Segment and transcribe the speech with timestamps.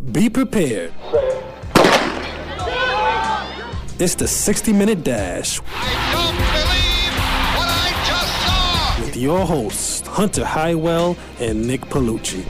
[0.00, 0.92] Be prepared.
[4.00, 7.12] It's the 60 Minute Dash I don't believe
[7.54, 9.04] what I just saw.
[9.04, 12.44] with your hosts, Hunter Highwell and Nick Palucci.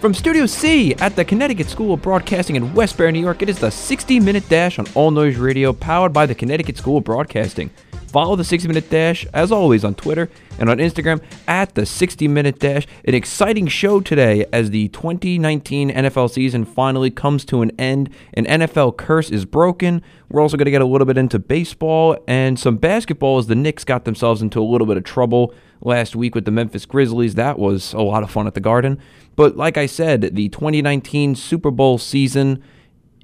[0.00, 3.58] From Studio C at the Connecticut School of Broadcasting in Westbury, New York, it is
[3.58, 7.70] the 60 Minute Dash on All Noise Radio, powered by the Connecticut School of Broadcasting.
[8.08, 10.28] Follow the 60 Minute Dash, as always, on Twitter
[10.58, 12.86] and on Instagram at the 60 Minute Dash.
[13.04, 18.10] An exciting show today as the 2019 NFL season finally comes to an end.
[18.34, 20.02] An NFL curse is broken.
[20.28, 23.54] We're also going to get a little bit into baseball and some basketball as the
[23.54, 27.34] Knicks got themselves into a little bit of trouble last week with the Memphis Grizzlies.
[27.34, 28.98] That was a lot of fun at the Garden.
[29.36, 32.62] But like I said, the 2019 Super Bowl season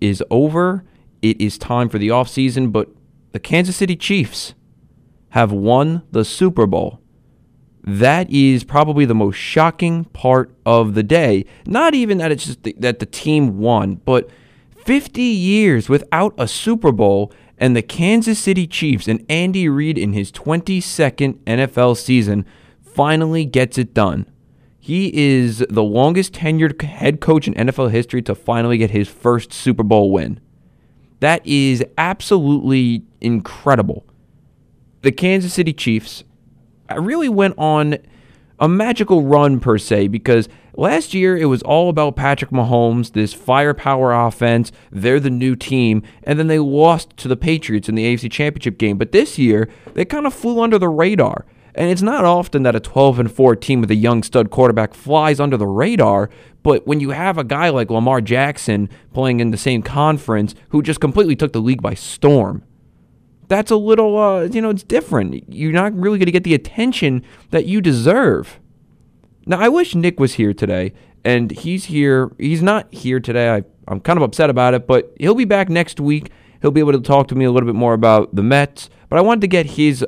[0.00, 0.84] is over.
[1.22, 2.88] It is time for the offseason, but
[3.32, 4.54] the Kansas City Chiefs
[5.30, 7.00] have won the Super Bowl.
[7.88, 11.46] That is probably the most shocking part of the day.
[11.66, 14.28] Not even that it's just the, that the team won, but
[14.84, 20.12] 50 years without a Super Bowl and the Kansas City Chiefs and Andy Reid in
[20.12, 22.44] his 22nd NFL season
[22.82, 24.26] finally gets it done.
[24.78, 29.50] He is the longest tenured head coach in NFL history to finally get his first
[29.50, 30.40] Super Bowl win.
[31.20, 34.04] That is absolutely incredible.
[35.00, 36.24] The Kansas City Chiefs
[36.96, 37.98] really went on
[38.58, 43.32] a magical run per se because last year it was all about Patrick Mahomes, this
[43.32, 44.72] firepower offense.
[44.90, 48.78] They're the new team, and then they lost to the Patriots in the AFC Championship
[48.78, 48.98] game.
[48.98, 51.46] But this year they kind of flew under the radar.
[51.74, 54.94] And it's not often that a 12 and 4 team with a young stud quarterback
[54.94, 56.28] flies under the radar,
[56.64, 60.82] but when you have a guy like Lamar Jackson playing in the same conference who
[60.82, 62.64] just completely took the league by storm,
[63.48, 65.52] that's a little, uh, you know, it's different.
[65.52, 68.60] You're not really going to get the attention that you deserve.
[69.46, 70.92] Now, I wish Nick was here today,
[71.24, 72.30] and he's here.
[72.38, 73.50] He's not here today.
[73.50, 76.30] I, I'm kind of upset about it, but he'll be back next week.
[76.60, 79.18] He'll be able to talk to me a little bit more about the Mets, but
[79.18, 80.04] I wanted to get his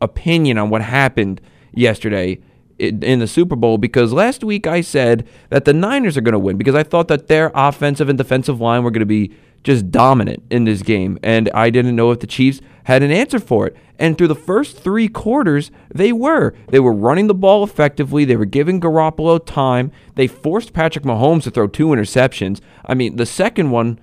[0.00, 1.40] opinion on what happened
[1.72, 2.40] yesterday
[2.78, 6.32] in in the Super Bowl because last week I said that the Niners are going
[6.32, 9.32] to win because I thought that their offensive and defensive line were going to be
[9.62, 11.18] just dominant in this game.
[11.22, 13.76] And I didn't know if the Chiefs had an answer for it.
[13.98, 16.54] And through the first three quarters, they were.
[16.68, 18.24] They were running the ball effectively.
[18.24, 19.92] They were giving Garoppolo time.
[20.16, 22.60] They forced Patrick Mahomes to throw two interceptions.
[22.84, 24.00] I mean, the second one,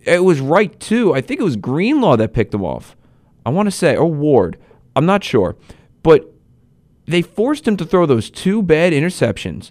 [0.00, 1.14] it was right too.
[1.14, 2.96] I think it was Greenlaw that picked him off.
[3.44, 4.58] I want to say, or Ward.
[4.94, 5.56] I'm not sure.
[6.02, 6.32] But
[7.04, 9.70] they forced him to throw those two bad interceptions.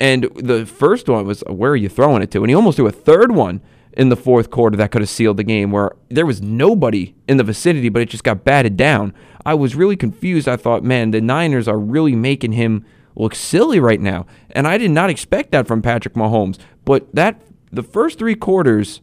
[0.00, 2.42] And the first one was, where are you throwing it to?
[2.42, 3.60] And he almost threw a third one
[3.96, 7.38] in the fourth quarter that could have sealed the game where there was nobody in
[7.38, 9.14] the vicinity, but it just got batted down.
[9.44, 10.46] I was really confused.
[10.46, 12.84] I thought, man, the Niners are really making him
[13.14, 14.26] look silly right now.
[14.50, 16.58] And I did not expect that from Patrick Mahomes.
[16.84, 17.40] But that
[17.72, 19.00] the first three quarters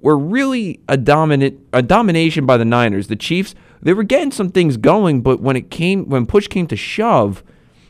[0.00, 3.08] were really a dominant a domination by the Niners.
[3.08, 6.66] The Chiefs, they were getting some things going, but when it came when push came
[6.68, 7.42] to shove,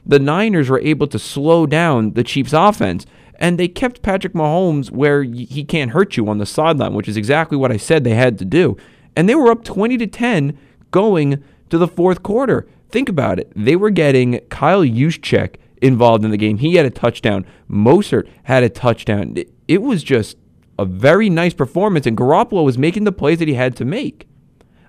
[0.06, 3.04] the Niners were able to slow down the Chiefs offense.
[3.38, 7.16] And they kept Patrick Mahomes where he can't hurt you on the sideline, which is
[7.16, 8.76] exactly what I said they had to do.
[9.14, 10.58] And they were up 20 to 10
[10.90, 12.66] going to the fourth quarter.
[12.90, 13.52] Think about it.
[13.54, 16.58] They were getting Kyle Juszczyk involved in the game.
[16.58, 17.44] He had a touchdown.
[17.70, 19.36] Mostert had a touchdown.
[19.66, 20.36] It, was just
[20.78, 24.26] a very nice performance, and Garoppolo was making the plays that he had to make.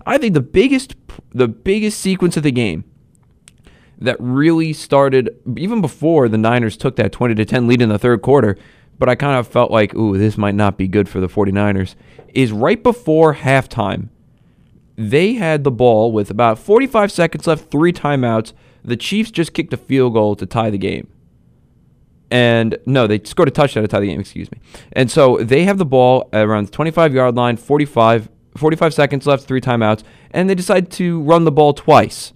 [0.06, 0.96] I think the biggest
[1.32, 2.84] the biggest sequence of the game
[4.00, 8.00] that really started even before the Niners took that 20 to 10 lead in the
[8.00, 8.58] third quarter,
[8.98, 11.96] but I kind of felt like, ooh, this might not be good for the 49ers,
[12.34, 14.10] is right before halftime.
[14.96, 18.54] They had the ball with about 45 seconds left, three timeouts.
[18.84, 21.08] The Chiefs just kicked a field goal to tie the game.
[22.32, 24.60] And no, they scored a touchdown to tie the game, excuse me.
[24.92, 29.46] And so they have the ball around the 25 yard line, 45, 45 seconds left,
[29.46, 32.34] three timeouts, and they decide to run the ball twice.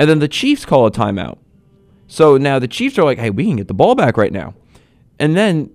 [0.00, 1.36] And then the Chiefs call a timeout.
[2.06, 4.54] So now the Chiefs are like, hey, we can get the ball back right now.
[5.18, 5.68] And then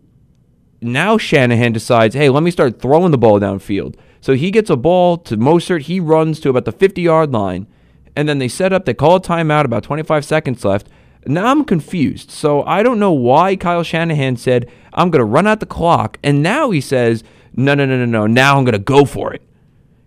[0.81, 3.96] now Shanahan decides, hey, let me start throwing the ball downfield.
[4.22, 5.82] So he gets a ball to Mostert.
[5.82, 7.67] He runs to about the 50 yard line.
[8.16, 10.90] And then they set up, they call a timeout, about 25 seconds left.
[11.28, 12.32] Now I'm confused.
[12.32, 16.17] So I don't know why Kyle Shanahan said, I'm going to run out the clock.
[16.23, 17.23] And now he says,
[17.53, 18.26] no, no, no, no, no.
[18.26, 19.44] Now I'm going to go for it.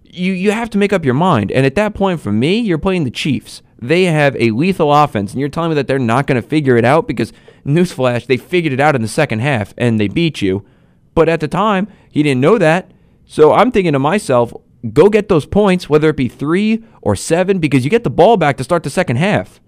[0.03, 1.53] You, you have to make up your mind.
[1.53, 3.63] And at that point, for me, you're playing the Chiefs.
[3.81, 6.77] They have a lethal offense, and you're telling me that they're not going to figure
[6.77, 7.33] it out because,
[7.65, 10.67] newsflash, they figured it out in the second half and they beat you.
[11.15, 12.91] But at the time, he didn't know that.
[13.25, 14.53] So I'm thinking to myself,
[14.93, 18.37] go get those points, whether it be three or seven, because you get the ball
[18.37, 19.61] back to start the second half.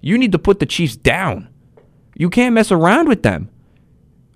[0.00, 1.48] You need to put the Chiefs down.
[2.16, 3.50] You can't mess around with them.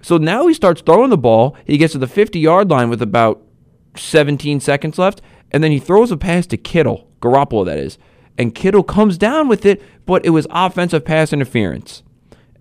[0.02, 1.56] So now he starts throwing the ball.
[1.64, 3.42] He gets to the 50 yard line with about
[3.96, 5.20] 17 seconds left,
[5.50, 7.98] and then he throws a pass to Kittle, Garoppolo, that is.
[8.40, 12.02] And Kittle comes down with it, but it was offensive pass interference.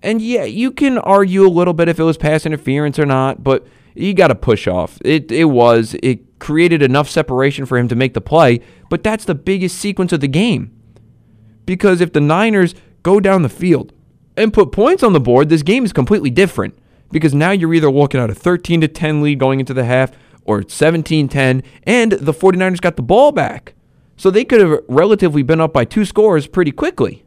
[0.03, 3.45] And yeah, you can argue a little bit if it was pass interference or not,
[3.45, 3.65] but
[3.95, 4.99] you got to push off.
[5.05, 5.95] It it was.
[6.03, 8.59] It created enough separation for him to make the play,
[8.89, 10.69] but that's the biggest sequence of the game.
[11.65, 13.93] Because if the Niners go down the field
[14.35, 16.77] and put points on the board, this game is completely different.
[17.09, 20.11] Because now you're either looking at a 13 to 10 lead going into the half
[20.43, 23.75] or 17-10 and the 49ers got the ball back.
[24.19, 27.23] So they could have relatively been up by two scores pretty quickly.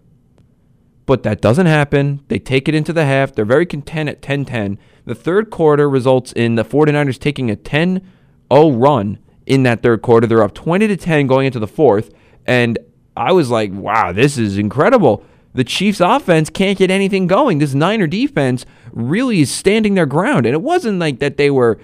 [1.07, 2.23] But that doesn't happen.
[2.29, 3.35] They take it into the half.
[3.35, 4.79] They're very content at 10 10.
[5.07, 8.07] The third quarter results in the 49ers taking a 10
[8.53, 10.27] 0 run in that third quarter.
[10.27, 12.13] They're up 20 to 10 going into the fourth.
[12.47, 12.79] And
[13.17, 15.25] I was like, wow, this is incredible.
[15.55, 17.57] The Chiefs offense can't get anything going.
[17.57, 20.45] This Niner defense really is standing their ground.
[20.45, 21.81] And it wasn't like that they were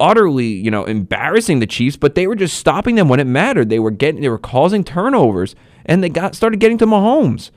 [0.00, 3.68] utterly, you know, embarrassing the Chiefs, but they were just stopping them when it mattered.
[3.68, 5.54] They were getting they were causing turnovers
[5.84, 7.50] and they got started getting to Mahomes.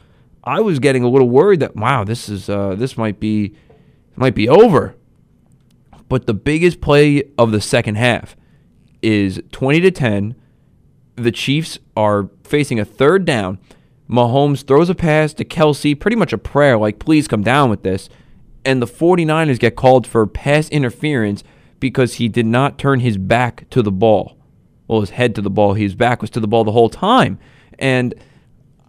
[0.43, 3.55] I was getting a little worried that wow, this is uh, this might be
[4.15, 4.95] might be over.
[6.09, 8.35] But the biggest play of the second half
[9.01, 10.35] is 20 to 10.
[11.15, 13.57] The Chiefs are facing a third down.
[14.09, 17.83] Mahomes throws a pass to Kelce, pretty much a prayer, like, please come down with
[17.83, 18.09] this.
[18.65, 21.43] And the 49ers get called for pass interference
[21.83, 24.37] because he did not turn his back to the ball.
[24.87, 25.73] Well, his head to the ball.
[25.73, 27.39] His back was to the ball the whole time.
[27.77, 28.13] And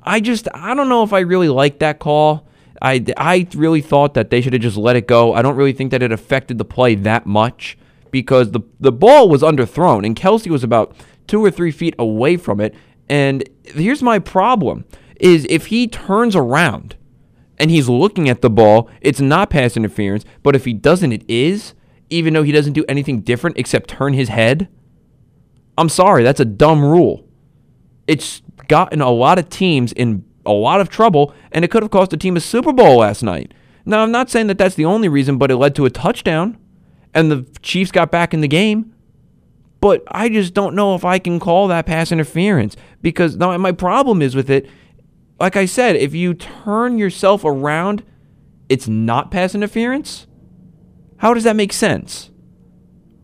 [0.05, 2.47] I just I don't know if I really like that call.
[2.81, 5.35] I, I really thought that they should have just let it go.
[5.35, 7.77] I don't really think that it affected the play that much
[8.13, 10.95] because the the ball was underthrown and Kelce was about
[11.27, 12.77] two or three feet away from it.
[13.09, 14.85] And here's my problem:
[15.19, 16.95] is if he turns around
[17.59, 20.25] and he's looking at the ball, it's not pass interference.
[20.45, 21.75] But if he doesn't, it is.
[22.11, 24.69] Even though he doesn't do anything different except turn his head.
[25.77, 27.27] I'm sorry, that's a dumb rule.
[28.07, 31.91] It's gotten a lot of teams in a lot of trouble, and it could have
[31.91, 33.53] cost a team a Super Bowl last night.
[33.87, 36.59] Now, I'm not saying that that's the only reason, but it led to a touchdown,
[37.13, 38.95] and the Chiefs got back in the game.
[39.81, 43.73] But I just don't know if I can call that pass interference because now my
[43.73, 44.67] problem is with it.
[45.39, 48.03] Like I said, if you turn yourself around,
[48.71, 50.27] it's not pass interference.
[51.25, 52.31] How does that make sense?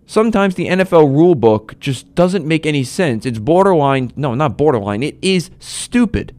[0.07, 3.27] Sometimes the NFL rule book just doesn't make any sense.
[3.27, 6.35] It's borderline, no, not borderline, it is stupid.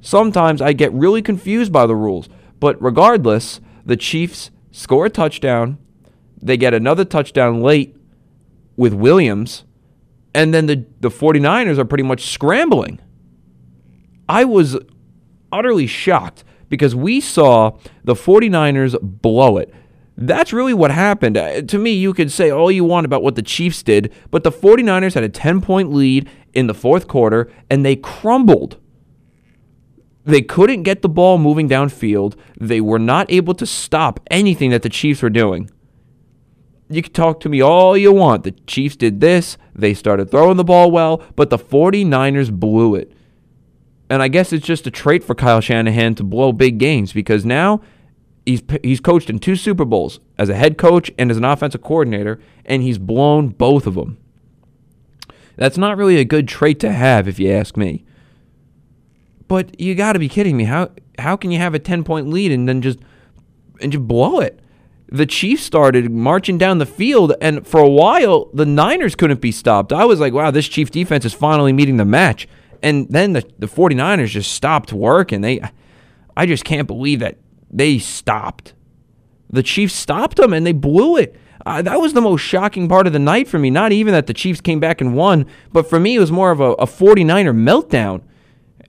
[0.00, 2.30] Sometimes I get really confused by the rules,
[2.60, 5.76] but regardless, the Chiefs score a touchdown.
[6.40, 7.94] They get another touchdown late
[8.74, 9.64] with Williams,
[10.34, 13.00] and then the, the 49ers are pretty much scrambling.
[14.30, 14.78] I was
[15.52, 19.74] utterly shocked because we saw the 49ers blow it.
[20.16, 21.36] That's really what happened.
[21.36, 24.44] Uh, to me, you could say all you want about what the Chiefs did, but
[24.44, 28.78] the 49ers had a 10 point lead in the fourth quarter and they crumbled.
[30.24, 32.36] They couldn't get the ball moving downfield.
[32.60, 35.70] They were not able to stop anything that the Chiefs were doing.
[36.88, 38.44] You can talk to me all you want.
[38.44, 43.12] The Chiefs did this, they started throwing the ball well, but the 49ers blew it.
[44.10, 47.46] And I guess it's just a trait for Kyle Shanahan to blow big games because
[47.46, 47.80] now
[48.46, 51.82] he's he's coached in two Super Bowls as a head coach and as an offensive
[51.82, 54.18] coordinator, and he's blown both of them.
[55.56, 58.04] That's not really a good trait to have, if you ask me.
[59.48, 60.64] But you got to be kidding me!
[60.64, 62.98] How how can you have a ten point lead and then just
[63.80, 64.58] and just blow it?
[65.08, 69.52] The Chiefs started marching down the field, and for a while the Niners couldn't be
[69.52, 69.92] stopped.
[69.92, 72.48] I was like, wow, this Chief defense is finally meeting the match.
[72.82, 75.42] And then the the 49ers just stopped working.
[75.42, 75.60] They
[76.36, 77.36] I just can't believe that
[77.72, 78.74] they stopped.
[79.50, 81.36] The Chiefs stopped them and they blew it.
[81.64, 83.70] Uh, that was the most shocking part of the night for me.
[83.70, 86.50] Not even that the Chiefs came back and won, but for me, it was more
[86.50, 88.22] of a, a 49er meltdown.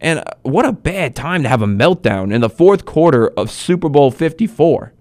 [0.02, 3.52] And uh, what a bad time to have a meltdown in the fourth quarter of
[3.52, 4.92] Super Bowl 54.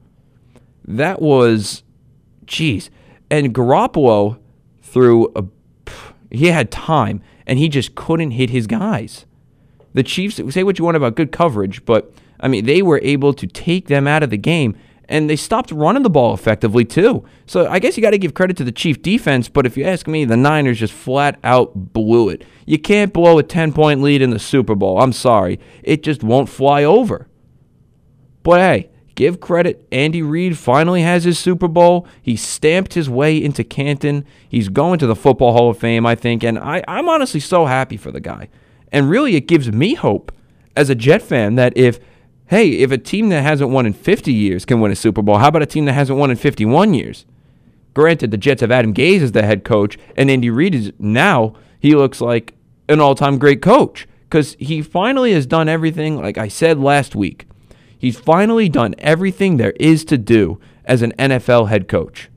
[0.85, 1.83] That was,
[2.45, 2.91] jeez.
[3.31, 4.39] And Garoppolo
[4.83, 5.45] threw a,
[6.31, 9.25] he had time and he just couldn't hit his guys.
[9.95, 13.33] The Chiefs, say what you want about good coverage, but I mean, they were able
[13.35, 14.77] to take them out of the game
[15.09, 17.25] and they stopped running the ball effectively too.
[17.47, 19.85] So I guess you got to give credit to the Chief defense, but if you
[19.85, 22.45] ask me, the Niners just flat out blew it.
[22.67, 25.01] You can't blow a 10 point lead in the Super Bowl.
[25.01, 25.61] I'm sorry.
[25.83, 27.29] It just won't fly over.
[28.43, 29.87] But hey, give credit.
[29.93, 32.07] Andy Reid finally has his Super Bowl.
[32.23, 34.25] He stamped his way into Canton.
[34.49, 37.67] He's going to the Football Hall of Fame, I think, and I, I'm honestly so
[37.67, 38.49] happy for the guy.
[38.91, 40.33] And really, it gives me hope
[40.75, 42.01] as a Jet fan that if
[42.53, 45.39] hey, if a team that hasn't won in 50 years can win a Super Bowl,
[45.39, 47.25] how about a team that hasn't won in 51 years?
[47.95, 51.55] Granted, the Jets have Adam Gase as the head coach, and Andy Reid is now,
[51.81, 52.55] he looks like
[52.91, 57.17] an all time great coach because he finally has done everything, like I said last
[57.17, 57.47] week.
[57.99, 62.29] He's finally done everything there is to do as an NFL head coach.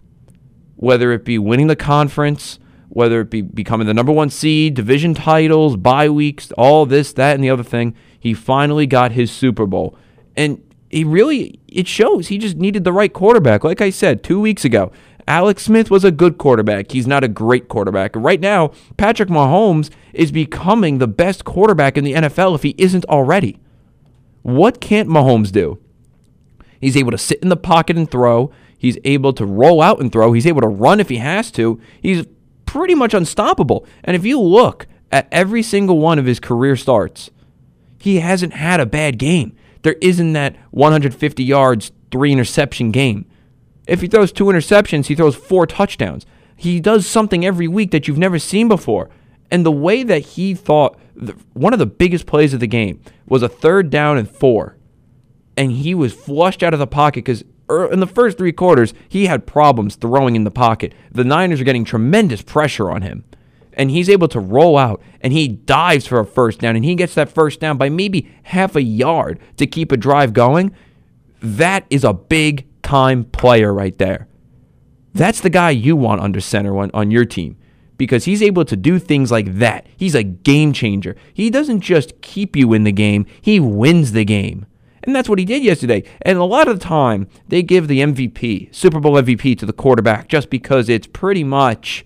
[0.78, 2.58] Whether it be winning the conference,
[2.88, 7.36] whether it be becoming the number one seed, division titles, bye weeks, all this, that,
[7.36, 9.98] and the other thing, he finally got his Super Bowl.
[10.36, 13.64] And he really, it shows he just needed the right quarterback.
[13.64, 14.92] Like I said two weeks ago,
[15.28, 16.92] Alex Smith was a good quarterback.
[16.92, 18.12] He's not a great quarterback.
[18.16, 23.06] Right now, Patrick Mahomes is becoming the best quarterback in the NFL if he isn't
[23.06, 23.60] already.
[24.44, 25.80] What can't Mahomes do?
[26.80, 28.52] He's able to sit in the pocket and throw.
[28.78, 30.34] He's able to roll out and throw.
[30.34, 31.82] He's able to run if he has to.
[32.00, 32.26] He's
[32.68, 33.88] pretty much unstoppable.
[34.04, 37.32] And if you look at every single one of his career starts,
[37.98, 39.56] he hasn't had a bad game.
[39.86, 43.28] There isn't that 150 yards, three interception game.
[43.88, 46.26] If he throws two interceptions, he throws four touchdowns.
[46.56, 49.12] He does something every week that you've never seen before.
[49.52, 50.98] And the way that he thought
[51.54, 54.76] one of the biggest plays of the game was a third down and four.
[55.56, 57.44] And he was flushed out of the pocket because
[57.92, 60.96] in the first three quarters, he had problems throwing in the pocket.
[61.12, 63.24] The Niners are getting tremendous pressure on him.
[63.76, 66.96] And he's able to roll out and he dives for a first down and he
[66.96, 70.74] gets that first down by maybe half a yard to keep a drive going.
[71.42, 74.28] That is a big time player right there.
[75.14, 77.58] That's the guy you want under center on, on your team
[77.98, 79.88] because he's able to do things like that.
[79.96, 81.16] He's a game changer.
[81.34, 84.66] He doesn't just keep you in the game, he wins the game.
[85.04, 86.04] And that's what he did yesterday.
[86.24, 89.74] And a lot of the time, they give the MVP, Super Bowl MVP, to the
[89.74, 92.04] quarterback just because it's pretty much,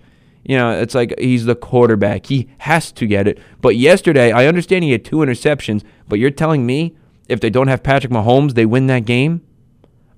[0.49, 2.25] you know, it's like he's the quarterback.
[2.25, 3.37] He has to get it.
[3.61, 7.67] But yesterday, I understand he had two interceptions, but you're telling me if they don't
[7.67, 9.43] have Patrick Mahomes, they win that game?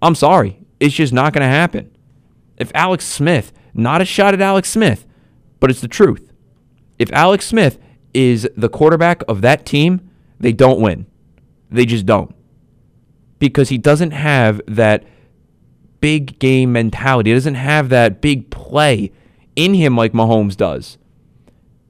[0.02, 0.62] I'm sorry.
[0.80, 1.94] It's just not going to happen.
[2.56, 5.06] If Alex Smith, not a shot at Alex Smith,
[5.60, 6.32] but it's the truth.
[6.98, 7.78] If Alex Smith
[8.14, 10.10] is the quarterback of that team,
[10.40, 11.08] they don't win.
[11.70, 12.34] They just don't.
[13.38, 15.04] Because he doesn't have that
[16.00, 17.32] big game mentality.
[17.32, 19.12] He doesn't have that big play
[19.56, 20.98] in him like Mahomes does.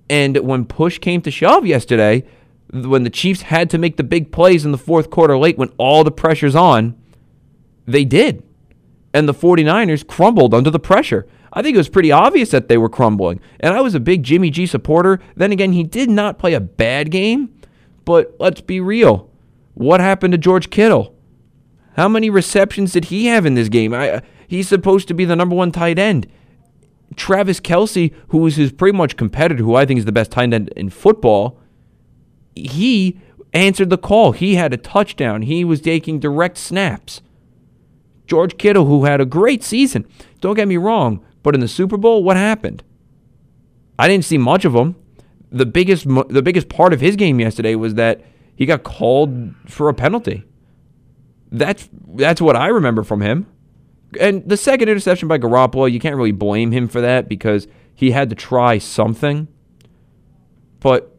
[0.09, 2.25] And when push came to shove yesterday,
[2.71, 5.71] when the Chiefs had to make the big plays in the fourth quarter late when
[5.77, 6.95] all the pressure's on,
[7.85, 8.43] they did.
[9.13, 11.27] And the 49ers crumbled under the pressure.
[11.53, 13.41] I think it was pretty obvious that they were crumbling.
[13.59, 15.19] And I was a big Jimmy G supporter.
[15.35, 17.53] Then again, he did not play a bad game.
[18.05, 19.29] But let's be real.
[19.73, 21.15] What happened to George Kittle?
[21.97, 23.93] How many receptions did he have in this game?
[23.93, 26.27] I, uh, he's supposed to be the number one tight end.
[27.15, 30.53] Travis Kelce, who is his pretty much competitor, who I think is the best tight
[30.53, 31.59] end in football,
[32.55, 33.19] he
[33.53, 34.31] answered the call.
[34.31, 35.43] He had a touchdown.
[35.43, 37.21] He was taking direct snaps.
[38.25, 40.07] George Kittle, who had a great season,
[40.39, 42.83] don't get me wrong, but in the Super Bowl, what happened?
[43.99, 44.95] I didn't see much of him.
[45.51, 48.21] The biggest the biggest part of his game yesterday was that
[48.55, 50.45] he got called for a penalty.
[51.51, 53.47] That's that's what I remember from him.
[54.19, 58.11] And the second interception by Garoppolo, you can't really blame him for that because he
[58.11, 59.47] had to try something.
[60.79, 61.15] But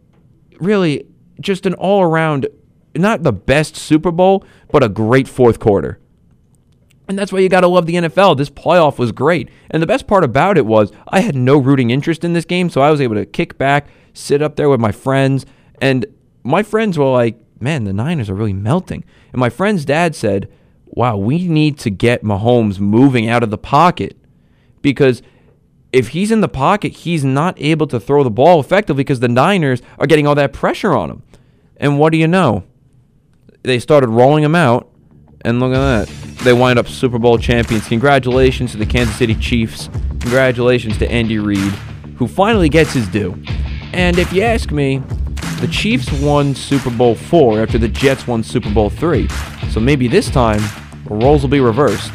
[0.58, 1.06] really,
[1.40, 2.48] just an all around,
[2.94, 5.98] not the best Super Bowl, but a great fourth quarter.
[7.08, 8.36] And that's why you got to love the NFL.
[8.36, 9.48] This playoff was great.
[9.70, 12.70] And the best part about it was I had no rooting interest in this game,
[12.70, 15.44] so I was able to kick back, sit up there with my friends,
[15.80, 16.06] and
[16.42, 19.04] my friends were like, man, the Niners are really melting.
[19.32, 20.50] And my friend's dad said,
[20.92, 24.16] wow, we need to get Mahomes moving out of the pocket
[24.80, 25.22] because
[25.92, 29.28] if he's in the pocket, he's not able to throw the ball effectively because the
[29.28, 31.22] Niners are getting all that pressure on him.
[31.76, 32.64] And what do you know?
[33.62, 34.90] They started rolling him out,
[35.44, 37.86] and look at that they wind up Super Bowl champions.
[37.86, 39.88] Congratulations to the Kansas City Chiefs.
[40.20, 41.72] Congratulations to Andy Reid,
[42.16, 43.40] who finally gets his due.
[43.92, 44.98] And if you ask me,
[45.60, 49.28] the Chiefs won Super Bowl four after the Jets won Super Bowl three.
[49.70, 50.60] So maybe this time
[51.12, 52.12] roles will be reversed.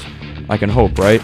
[0.50, 1.22] I can hope, right?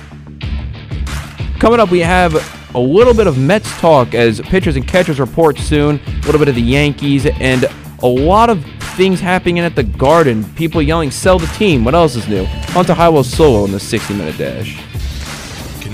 [1.60, 2.36] Coming up, we have
[2.76, 6.48] a little bit of Mets talk as pitchers and catchers report soon, a little bit
[6.48, 7.66] of the Yankees, and
[8.02, 8.64] a lot of
[8.96, 10.44] things happening at the Garden.
[10.56, 11.84] People yelling, sell the team.
[11.84, 12.46] What else is new?
[12.76, 14.93] On to Highwell Solo in the 60 minute dash.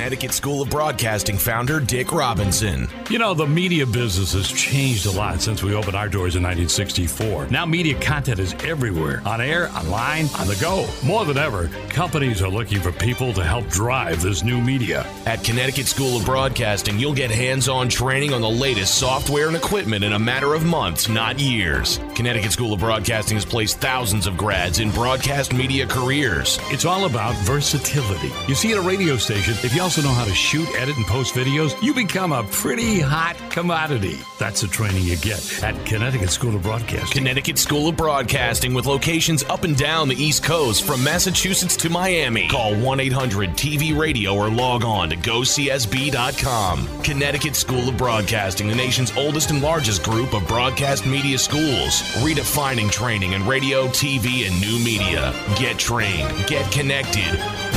[0.10, 2.90] Connecticut School of Broadcasting founder Dick Robinson.
[3.12, 6.42] You know, the media business has changed a lot since we opened our doors in
[6.42, 7.50] 1964.
[7.52, 10.88] Now, media content is everywhere on air, online, on the go.
[11.06, 15.06] More than ever, companies are looking for people to help drive this new media.
[15.28, 19.56] At Connecticut School of Broadcasting, you'll get hands on training on the latest software and
[19.56, 22.00] equipment in a matter of months, not years.
[22.16, 26.58] Connecticut School of Broadcasting has placed thousands of grads in broadcast media careers.
[26.72, 28.32] It's all about versatility.
[28.48, 31.06] You see, at a radio station, if you also know how to shoot, edit, and
[31.06, 34.18] post videos, you become a pretty hot commodity.
[34.38, 37.18] That's the training you get at Connecticut School of Broadcasting.
[37.18, 41.90] Connecticut School of Broadcasting with locations up and down the East Coast from Massachusetts to
[41.90, 42.48] Miami.
[42.48, 47.02] Call 1 800 TV Radio or log on to gocsb.com.
[47.04, 52.92] Connecticut School of Broadcasting, the nation's oldest and largest group of broadcast media schools, redefining
[52.92, 55.34] training in radio, TV, and new media.
[55.58, 57.69] Get trained, get connected.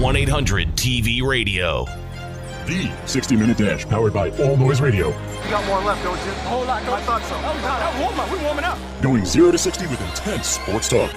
[0.00, 1.86] 1 800 TV Radio.
[2.66, 5.08] The 60 Minute Dash, powered by All Noise Radio.
[5.08, 6.32] You got more left, don't you?
[6.32, 6.82] A whole lot.
[6.82, 7.34] I thought so.
[7.36, 8.00] Oh, God.
[8.00, 8.30] Warm up.
[8.30, 8.78] We're warming up.
[9.00, 11.10] Going 0 to 60 with intense sports talk.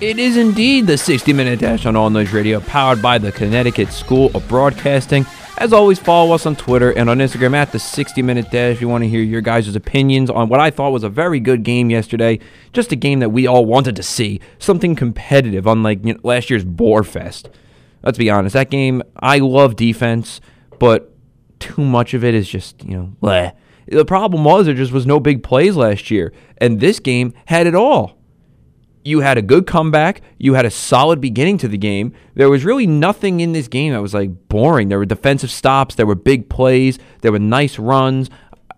[0.00, 3.92] It is indeed the 60 Minute Dash on All Noise Radio, powered by the Connecticut
[3.92, 5.24] School of Broadcasting.
[5.58, 8.74] As always, follow us on Twitter and on Instagram at the 60 Minute Dash.
[8.74, 11.38] If you want to hear your guys' opinions on what I thought was a very
[11.38, 12.40] good game yesterday,
[12.72, 16.50] just a game that we all wanted to see, something competitive, unlike you know, last
[16.50, 17.48] year's Boar Fest.
[18.02, 20.40] Let's be honest, that game, I love defense,
[20.78, 21.14] but
[21.58, 23.52] too much of it is just, you know, bleh.
[23.88, 27.66] The problem was there just was no big plays last year, and this game had
[27.66, 28.18] it all
[29.08, 30.20] you had a good comeback.
[30.36, 32.12] You had a solid beginning to the game.
[32.34, 34.90] There was really nothing in this game that was like boring.
[34.90, 38.28] There were defensive stops, there were big plays, there were nice runs,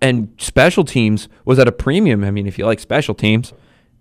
[0.00, 2.22] and special teams was at a premium.
[2.22, 3.52] I mean, if you like special teams.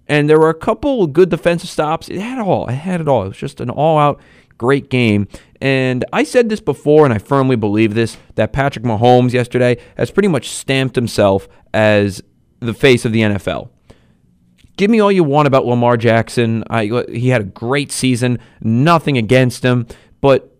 [0.07, 2.09] And there were a couple good defensive stops.
[2.09, 2.67] It had it all.
[2.67, 3.25] It had it all.
[3.25, 4.19] It was just an all out
[4.59, 5.27] great game.
[5.59, 10.11] And I said this before, and I firmly believe this that Patrick Mahomes yesterday has
[10.11, 12.21] pretty much stamped himself as
[12.59, 13.69] the face of the NFL
[14.79, 16.63] give me all you want about Lamar Jackson.
[16.69, 19.85] I, he had a great season, nothing against him,
[20.21, 20.55] but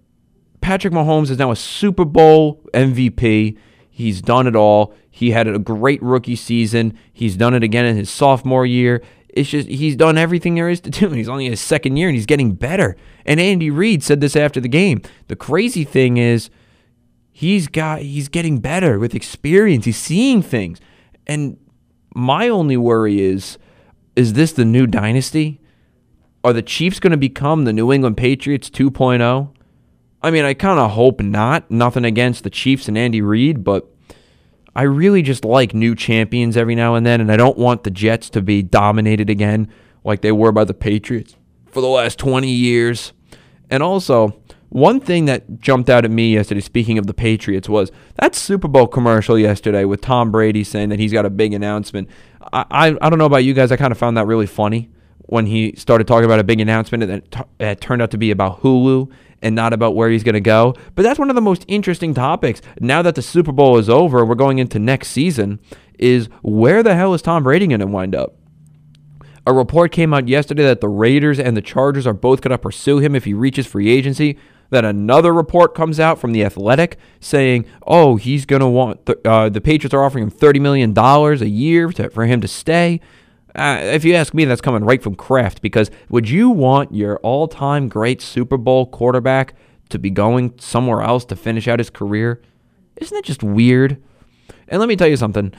[0.60, 3.58] Patrick Mahomes is now a Super Bowl MVP.
[3.90, 4.94] He's done it all.
[5.10, 7.00] He had a great rookie season.
[7.14, 9.02] He's done it again in his sophomore year.
[9.34, 11.08] It's just he's done everything there is to do.
[11.08, 12.96] and He's only his second year and he's getting better.
[13.26, 15.02] And Andy Reid said this after the game.
[15.28, 16.50] The crazy thing is
[17.32, 19.86] he's got he's getting better with experience.
[19.86, 20.80] He's seeing things.
[21.28, 21.58] And
[22.16, 23.58] my only worry is
[24.16, 25.62] is this the new dynasty?
[26.44, 29.54] Are the Chiefs going to become the New England Patriots 2.0?
[30.22, 31.70] I mean, I kind of hope not.
[31.70, 33.90] Nothing against the Chiefs and Andy Reid, but
[34.76, 37.92] I really just like new champions every now and then, and I don't want the
[37.92, 39.70] Jets to be dominated again
[40.04, 41.36] like they were by the Patriots
[41.68, 43.14] for the last 20 years.
[43.70, 47.92] And also, one thing that jumped out at me yesterday, speaking of the Patriots, was
[48.16, 52.10] that Super Bowl commercial yesterday with Tom Brady saying that he's got a big announcement.
[52.54, 53.72] I, I, I don't know about you guys.
[53.72, 54.90] I kind of found that really funny
[55.30, 58.32] when he started talking about a big announcement and t- it turned out to be
[58.32, 60.76] about Hulu and not about where he's going to go.
[60.96, 62.62] But that's one of the most interesting topics.
[62.80, 65.60] Now that the Super Bowl is over, we're going into next season,
[65.98, 68.36] is where the hell is Tom Brady going to wind up?
[69.46, 72.58] A report came out yesterday that the Raiders and the Chargers are both going to
[72.58, 74.38] pursue him if he reaches free agency.
[74.70, 79.50] Then another report comes out from the Athletic saying, "Oh, he's going to want uh,
[79.50, 83.02] the Patriots are offering him thirty million dollars a year to, for him to stay."
[83.56, 87.18] Uh, if you ask me, that's coming right from Kraft because would you want your
[87.18, 89.56] all-time great Super Bowl quarterback
[89.90, 92.42] to be going somewhere else to finish out his career?
[92.98, 94.02] Isn't that just weird?
[94.68, 95.54] And let me tell you something.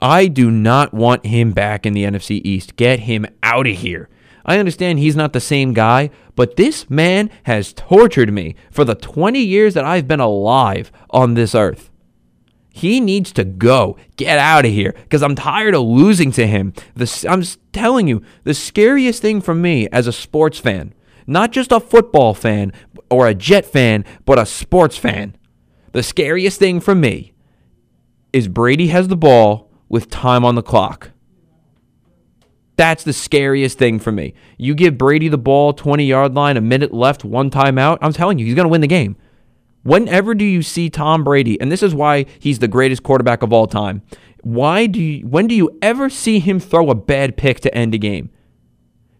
[0.00, 2.76] I do not want him back in the NFC East.
[2.76, 4.08] Get him out of here.
[4.46, 8.94] I understand he's not the same guy, but this man has tortured me for the
[8.94, 11.90] 20 years that I've been alive on this earth.
[12.76, 13.96] He needs to go.
[14.16, 16.72] Get out of here because I'm tired of losing to him.
[16.96, 20.92] The, I'm telling you, the scariest thing for me as a sports fan,
[21.24, 22.72] not just a football fan
[23.08, 25.36] or a Jet fan, but a sports fan,
[25.92, 27.32] the scariest thing for me
[28.32, 31.12] is Brady has the ball with time on the clock.
[32.74, 34.34] That's the scariest thing for me.
[34.58, 37.98] You give Brady the ball, 20 yard line, a minute left, one timeout.
[38.02, 39.16] I'm telling you, he's going to win the game.
[39.84, 43.52] Whenever do you see Tom Brady, and this is why he's the greatest quarterback of
[43.52, 44.02] all time,
[44.42, 47.94] why do you, when do you ever see him throw a bad pick to end
[47.94, 48.30] a game?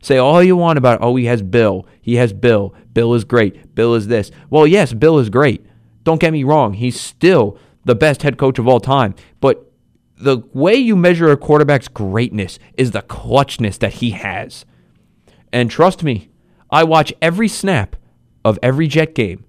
[0.03, 1.87] Say all you want about, oh, he has Bill.
[2.03, 2.75] He has Bill.
[2.93, 3.75] Bill is great.
[3.75, 4.31] Bill is this.
[4.51, 5.65] Well, yes, Bill is great.
[6.03, 6.75] Don't get me wrong.
[6.75, 9.15] He's still the best head coach of all time.
[9.41, 9.73] But
[10.19, 14.67] the way you measure a quarterback's greatness is the clutchness that he has.
[15.53, 16.29] And trust me,
[16.71, 17.97] I watch every snap
[18.45, 19.45] of every Jet game,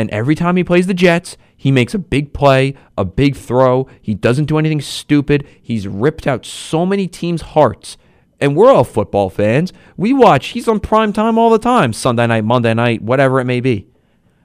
[0.00, 3.86] And every time he plays the Jets, he makes a big play, a big throw.
[4.00, 5.46] He doesn't do anything stupid.
[5.60, 7.98] He's ripped out so many teams' hearts.
[8.40, 9.74] And we're all football fans.
[9.98, 13.44] We watch, he's on prime time all the time Sunday night, Monday night, whatever it
[13.44, 13.88] may be.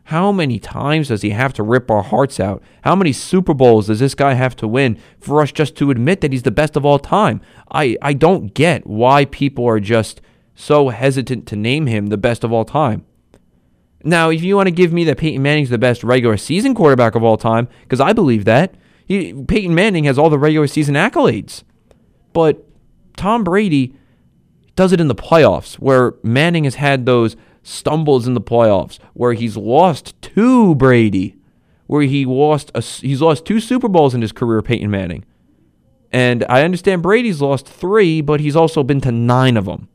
[0.04, 2.62] How many times does he have to rip our hearts out?
[2.82, 6.20] How many Super Bowls does this guy have to win for us just to admit
[6.20, 7.39] that he's the best of all time?
[7.72, 10.20] I, I don't get why people are just
[10.54, 13.06] so hesitant to name him the best of all time.
[14.06, 17.15] Now, if you want to give me that Peyton Manning's the best regular season quarterback
[17.15, 20.94] of all time, because I believe that, he, Peyton Manning has all the regular season
[20.94, 21.63] accolades.
[22.32, 22.63] But
[23.18, 23.96] Tom Brady
[24.76, 29.34] does it in the playoffs, where Manning has had those stumbles in the playoffs, where
[29.34, 31.36] he's lost to Brady,
[31.88, 35.26] where he lost a, he's lost two Super Bowls in his career, Peyton Manning.
[36.12, 39.89] And I understand Brady's lost three, but he's also been to nine of them.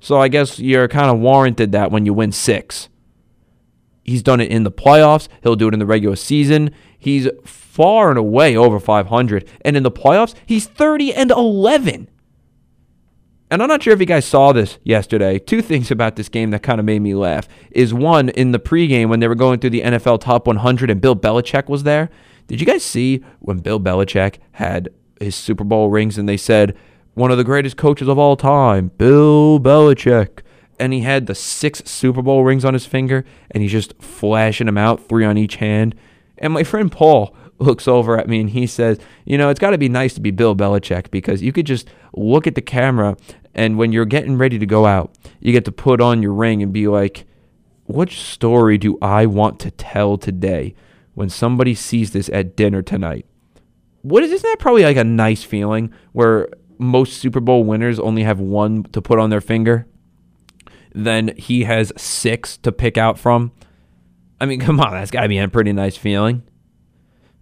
[0.00, 2.88] So I guess you're kind of warranted that when you win six.
[4.06, 5.26] He's done it in the playoffs.
[5.42, 6.70] He'll do it in the regular season.
[6.96, 9.48] He's far and away over 500.
[9.62, 12.08] And in the playoffs, he's 30 and 11.
[13.50, 15.38] And I'm not sure if you guys saw this yesterday.
[15.38, 18.58] Two things about this game that kind of made me laugh is one, in the
[18.58, 22.08] pregame when they were going through the NFL top 100 and Bill Belichick was there.
[22.46, 24.88] Did you guys see when Bill Belichick had
[25.20, 26.76] his Super Bowl rings and they said,
[27.14, 30.40] one of the greatest coaches of all time, Bill Belichick?
[30.78, 34.66] And he had the six Super Bowl rings on his finger, and he's just flashing
[34.66, 35.94] them out, three on each hand.
[36.38, 39.70] And my friend Paul looks over at me and he says, You know, it's got
[39.70, 43.16] to be nice to be Bill Belichick because you could just look at the camera,
[43.54, 46.62] and when you're getting ready to go out, you get to put on your ring
[46.62, 47.26] and be like,
[47.84, 50.74] What story do I want to tell today
[51.14, 53.26] when somebody sees this at dinner tonight?
[54.02, 58.22] What is, isn't that probably like a nice feeling where most Super Bowl winners only
[58.22, 59.86] have one to put on their finger?
[60.96, 63.52] Then he has six to pick out from.
[64.40, 66.42] I mean, come on, that's got to be a pretty nice feeling.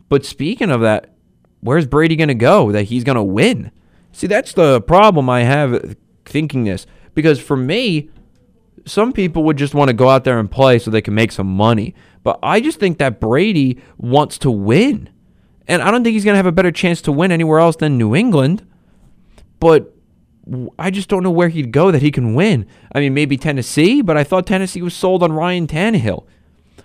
[0.08, 1.14] But speaking of that,
[1.60, 3.70] where's Brady going to go that he's going to win?
[4.12, 6.86] See, that's the problem I have thinking this.
[7.14, 8.10] Because for me,
[8.86, 11.32] some people would just want to go out there and play so they can make
[11.32, 11.94] some money.
[12.22, 15.10] But I just think that Brady wants to win.
[15.66, 17.76] And I don't think he's going to have a better chance to win anywhere else
[17.76, 18.66] than New England.
[19.60, 19.93] But
[20.78, 22.66] I just don't know where he'd go that he can win.
[22.92, 26.24] I mean, maybe Tennessee, but I thought Tennessee was sold on Ryan Tannehill.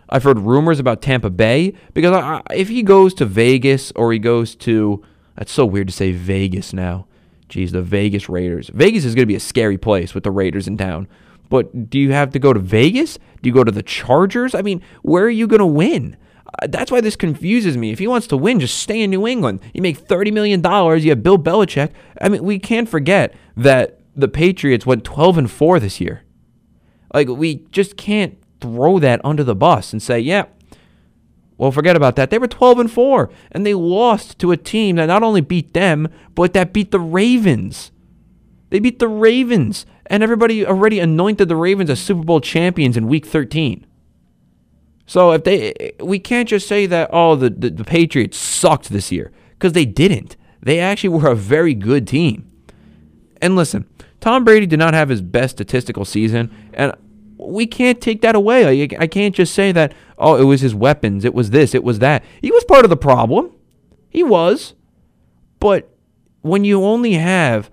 [0.10, 4.20] I've heard rumors about Tampa Bay because I, if he goes to Vegas or he
[4.20, 5.04] goes to,
[5.36, 7.06] that's so weird to say Vegas now.
[7.48, 8.70] Geez, the Vegas Raiders.
[8.74, 11.08] Vegas is going to be a scary place with the Raiders in town.
[11.50, 13.18] But do you have to go to Vegas?
[13.42, 14.54] Do you go to the Chargers?
[14.54, 16.16] I mean, where are you going to win?
[16.62, 17.92] Uh, that's why this confuses me.
[17.92, 19.60] If he wants to win, just stay in New England.
[19.74, 20.62] You make $30 million.
[20.62, 21.92] You have Bill Belichick.
[22.22, 26.24] I mean, we can't forget that the Patriots went 12 and 4 this year.
[27.14, 30.46] Like, we just can't throw that under the bus and say, yeah,
[31.58, 32.30] well, forget about that.
[32.30, 35.74] They were 12 and 4, and they lost to a team that not only beat
[35.74, 37.92] them, but that beat the Ravens.
[38.70, 43.08] They beat the Ravens, and everybody already anointed the Ravens as Super Bowl champions in
[43.08, 43.86] week 13.
[45.10, 49.12] So if they, we can't just say that oh the the, the Patriots sucked this
[49.12, 50.38] year because they didn't.
[50.62, 52.48] They actually were a very good team.
[53.42, 56.94] And listen, Tom Brady did not have his best statistical season, and
[57.40, 58.88] we can't take that away.
[59.00, 61.98] I can't just say that oh it was his weapons, it was this, it was
[61.98, 62.24] that.
[62.40, 63.52] He was part of the problem.
[64.12, 64.76] He was,
[65.60, 65.90] but
[66.42, 67.72] when you only have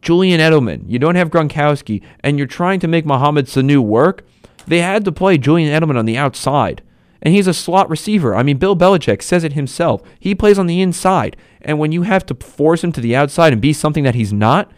[0.00, 4.24] Julian Edelman, you don't have Gronkowski, and you're trying to make Mohamed Sanu work
[4.66, 6.82] they had to play Julian Edelman on the outside.
[7.22, 8.34] And he's a slot receiver.
[8.34, 10.02] I mean, Bill Belichick says it himself.
[10.18, 11.36] He plays on the inside.
[11.60, 14.32] And when you have to force him to the outside and be something that he's
[14.32, 14.70] not,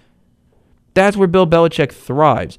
[0.93, 2.59] that's where Bill Belichick thrives.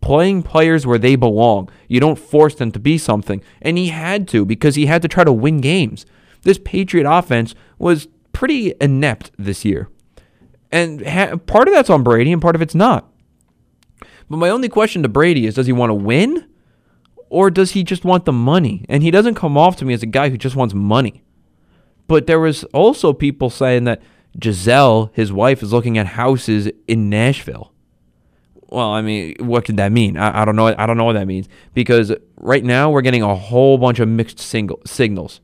[0.00, 1.70] Playing players where they belong.
[1.86, 3.42] You don't force them to be something.
[3.62, 6.06] And he had to because he had to try to win games.
[6.42, 9.88] This Patriot offense was pretty inept this year.
[10.72, 13.12] And ha- part of that's on Brady and part of it's not.
[14.28, 16.48] But my only question to Brady is does he want to win
[17.30, 18.84] or does he just want the money?
[18.88, 21.22] And he doesn't come off to me as a guy who just wants money.
[22.08, 24.02] But there was also people saying that
[24.38, 27.72] Gisele, his wife, is looking at houses in Nashville.
[28.68, 30.16] Well, I mean, what could that mean?
[30.16, 30.66] I, I don't know.
[30.66, 34.08] I don't know what that means because right now we're getting a whole bunch of
[34.08, 35.40] mixed single, signals.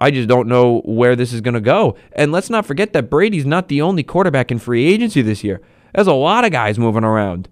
[0.00, 1.96] I just don't know where this is going to go.
[2.12, 5.60] And let's not forget that Brady's not the only quarterback in free agency this year.
[5.94, 7.48] There's a lot of guys moving around.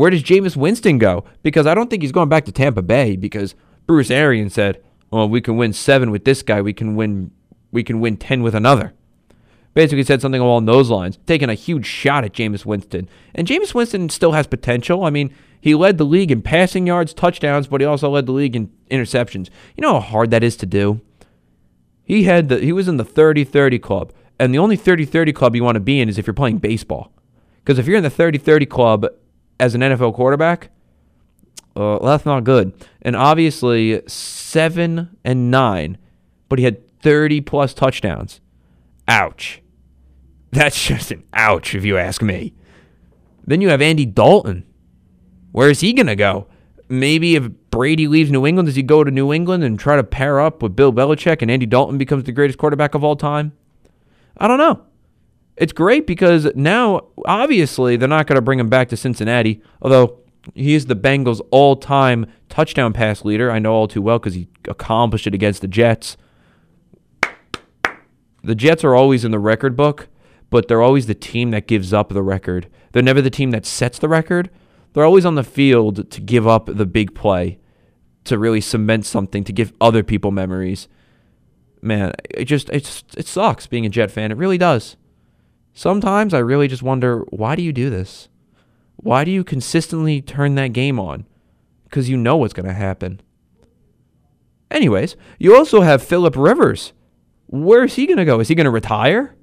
[0.00, 1.24] Where does Jameis Winston go?
[1.42, 5.28] Because I don't think he's going back to Tampa Bay because Bruce Arians said, "Well,
[5.28, 6.62] we can win seven with this guy.
[6.62, 7.32] We can win.
[7.70, 8.94] We can win ten with another."
[9.74, 13.10] Basically said something along those lines, taking a huge shot at Jameis Winston.
[13.34, 15.04] And Jameis Winston still has potential.
[15.04, 18.32] I mean, He led the league in passing yards, touchdowns, but he also led the
[18.32, 19.50] league in interceptions.
[19.76, 21.02] You know how hard that is to do?
[22.02, 24.14] He had the he was in the 30-30 club.
[24.38, 27.12] And the only 30-30 club you want to be in is if you're playing baseball.
[27.62, 29.06] Because if you're in the 30-30 club
[29.60, 30.70] as an NFL quarterback,
[31.76, 32.72] uh, that's not good.
[33.02, 35.98] And obviously, seven and nine,
[36.48, 38.40] but he had 30 plus touchdowns.
[39.06, 39.62] Ouch.
[40.50, 42.54] That's just an ouch, if you ask me.
[43.46, 44.64] Then you have Andy Dalton.
[45.52, 46.46] Where is he going to go?
[46.88, 50.04] Maybe if Brady leaves New England, does he go to New England and try to
[50.04, 53.52] pair up with Bill Belichick and Andy Dalton becomes the greatest quarterback of all time?
[54.36, 54.84] I don't know.
[55.60, 60.18] It's great because now, obviously, they're not going to bring him back to Cincinnati, although
[60.54, 63.50] he is the Bengals' all time touchdown pass leader.
[63.50, 66.16] I know all too well because he accomplished it against the Jets.
[68.42, 70.08] The Jets are always in the record book,
[70.48, 72.66] but they're always the team that gives up the record.
[72.92, 74.48] They're never the team that sets the record.
[74.94, 77.58] They're always on the field to give up the big play,
[78.24, 80.88] to really cement something, to give other people memories.
[81.82, 84.32] Man, it just it's it sucks being a Jet fan.
[84.32, 84.96] It really does.
[85.80, 88.28] Sometimes I really just wonder why do you do this?
[88.96, 91.24] Why do you consistently turn that game on?
[91.84, 93.22] Because you know what's going to happen.
[94.70, 96.92] Anyways, you also have Philip Rivers.
[97.46, 98.40] Where is he going to go?
[98.40, 99.34] Is he going to retire?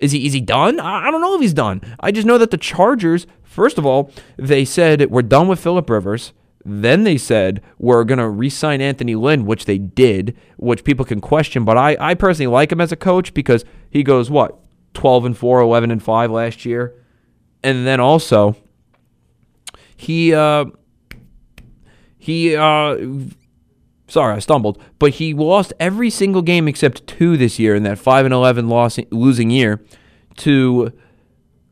[0.00, 0.80] Is he is he done?
[0.80, 1.80] I, I don't know if he's done.
[2.00, 5.88] I just know that the Chargers, first of all, they said we're done with Philip
[5.88, 6.32] Rivers.
[6.64, 11.20] Then they said we're going to re-sign Anthony Lynn, which they did, which people can
[11.20, 11.64] question.
[11.64, 14.58] But I, I personally like him as a coach because he goes, what,
[14.96, 16.94] 12 and 4, 11 and 5 last year.
[17.62, 18.56] And then also,
[19.94, 20.64] he, uh,
[22.18, 22.96] he, uh,
[24.08, 27.98] sorry, I stumbled, but he lost every single game except two this year in that
[27.98, 29.84] 5 and 11 loss, losing year
[30.38, 30.92] to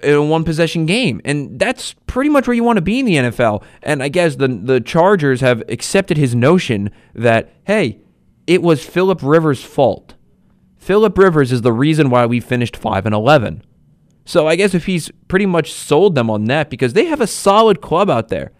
[0.02, 1.20] a one possession game.
[1.24, 3.62] And that's pretty much where you want to be in the NFL.
[3.82, 8.00] And I guess the the Chargers have accepted his notion that hey,
[8.46, 10.14] it was Philip Rivers' fault.
[10.84, 13.62] Philip Rivers is the reason why we finished 5 and 11.
[14.26, 17.26] So I guess if he's pretty much sold them on that because they have a
[17.26, 18.52] solid club out there.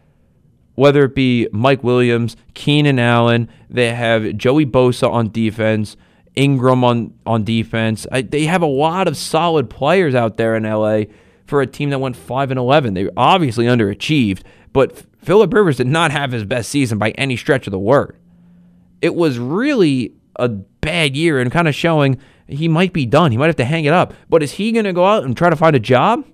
[0.75, 5.99] Whether it be Mike Williams, Keenan Allen, they have Joey Bosa on defense,
[6.35, 8.07] Ingram on on defense.
[8.11, 11.03] I, they have a lot of solid players out there in LA
[11.47, 12.95] for a team that went 5 and 11.
[12.95, 14.41] They obviously underachieved,
[14.73, 18.19] but Philip Rivers did not have his best season by any stretch of the word.
[19.03, 23.31] It was really a bad year and kind of showing he might be done.
[23.33, 24.15] He might have to hang it up.
[24.29, 26.25] But is he going to go out and try to find a job?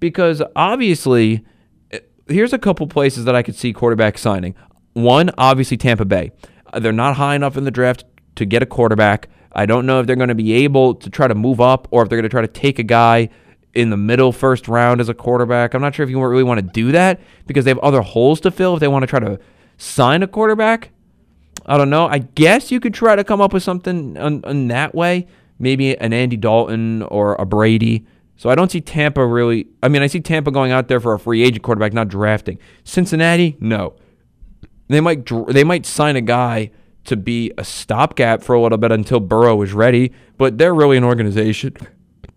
[0.00, 1.44] Because obviously,
[1.92, 4.54] eh, here's a couple places that I could see quarterback signing.
[4.92, 6.32] One, obviously Tampa Bay.
[6.72, 8.04] Uh, They're not high enough in the draft
[8.36, 9.28] to get a quarterback.
[9.52, 12.02] I don't know if they're going to be able to try to move up or
[12.02, 13.28] if they're going to try to take a guy
[13.72, 15.74] in the middle first round as a quarterback.
[15.74, 18.40] I'm not sure if you really want to do that because they have other holes
[18.40, 19.38] to fill if they want to try to
[19.76, 20.90] sign a quarterback.
[21.66, 22.06] I don't know.
[22.06, 25.26] I guess you could try to come up with something in, that way.
[25.58, 28.04] Maybe an Andy Dalton or a Brady.
[28.36, 29.68] So I don't see Tampa really.
[29.82, 32.58] I mean, I see Tampa going out there for a free agent quarterback, not drafting.
[32.82, 33.94] Cincinnati, no.
[34.88, 36.70] They might they might sign a guy
[37.04, 40.96] to be a stopgap for a little bit until Burrow is ready, but they're really
[40.96, 41.76] an organization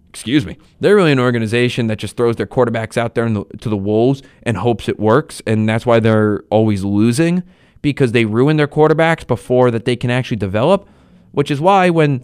[0.09, 3.69] excuse me, they're really an organization that just throws their quarterbacks out there the, to
[3.69, 7.43] the wolves and hopes it works, and that's why they're always losing
[7.81, 10.87] because they ruin their quarterbacks before that they can actually develop.
[11.31, 12.23] Which is why when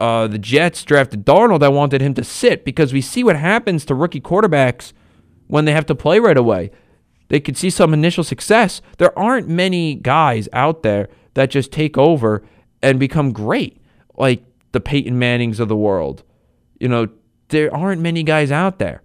[0.00, 3.84] uh, the Jets drafted Darnold, I wanted him to sit because we see what happens
[3.86, 4.92] to rookie quarterbacks
[5.46, 6.70] when they have to play right away.
[7.28, 8.80] They could see some initial success.
[8.96, 12.42] There aren't many guys out there that just take over
[12.82, 13.80] and become great,
[14.16, 16.22] like the Peyton Mannings of the world.
[16.80, 17.08] You know,
[17.48, 19.02] there aren't many guys out there.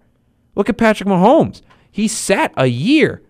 [0.54, 1.60] Look at Patrick Mahomes.
[1.90, 3.22] He sat a year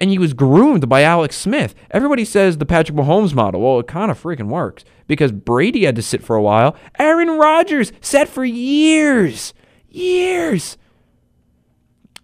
[0.00, 1.74] and he was groomed by Alex Smith.
[1.90, 3.60] Everybody says the Patrick Mahomes model.
[3.60, 6.76] Well, it kind of freaking works because Brady had to sit for a while.
[6.98, 9.54] Aaron Rodgers sat for years.
[9.88, 10.76] Years.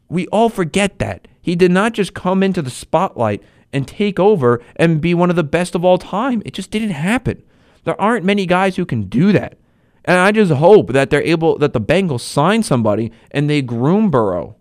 [0.08, 1.28] We all forget that.
[1.40, 5.36] He did not just come into the spotlight and take over and be one of
[5.36, 6.42] the best of all time.
[6.44, 7.42] It just didn't happen.
[7.84, 9.56] There aren't many guys who can do that.
[10.04, 14.10] And I just hope that they're able that the Bengals sign somebody and they groom
[14.10, 14.56] Burrow.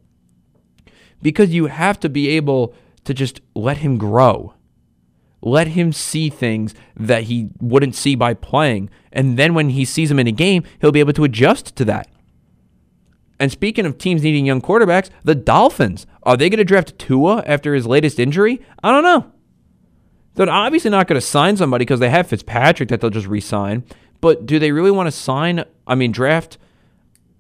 [1.22, 2.74] Because you have to be able
[3.06, 4.54] to just let him grow.
[5.42, 8.90] Let him see things that he wouldn't see by playing.
[9.12, 11.86] And then when he sees them in a game, he'll be able to adjust to
[11.86, 12.10] that.
[13.40, 17.42] And speaking of teams needing young quarterbacks, the Dolphins, are they going to draft Tua
[17.46, 18.62] after his latest injury?
[18.84, 19.32] I don't know.
[20.36, 23.40] They're obviously not going to sign somebody because they have Fitzpatrick that they'll just re
[23.40, 23.86] sign.
[24.22, 25.64] But do they really want to sign?
[25.88, 26.58] I mean, draft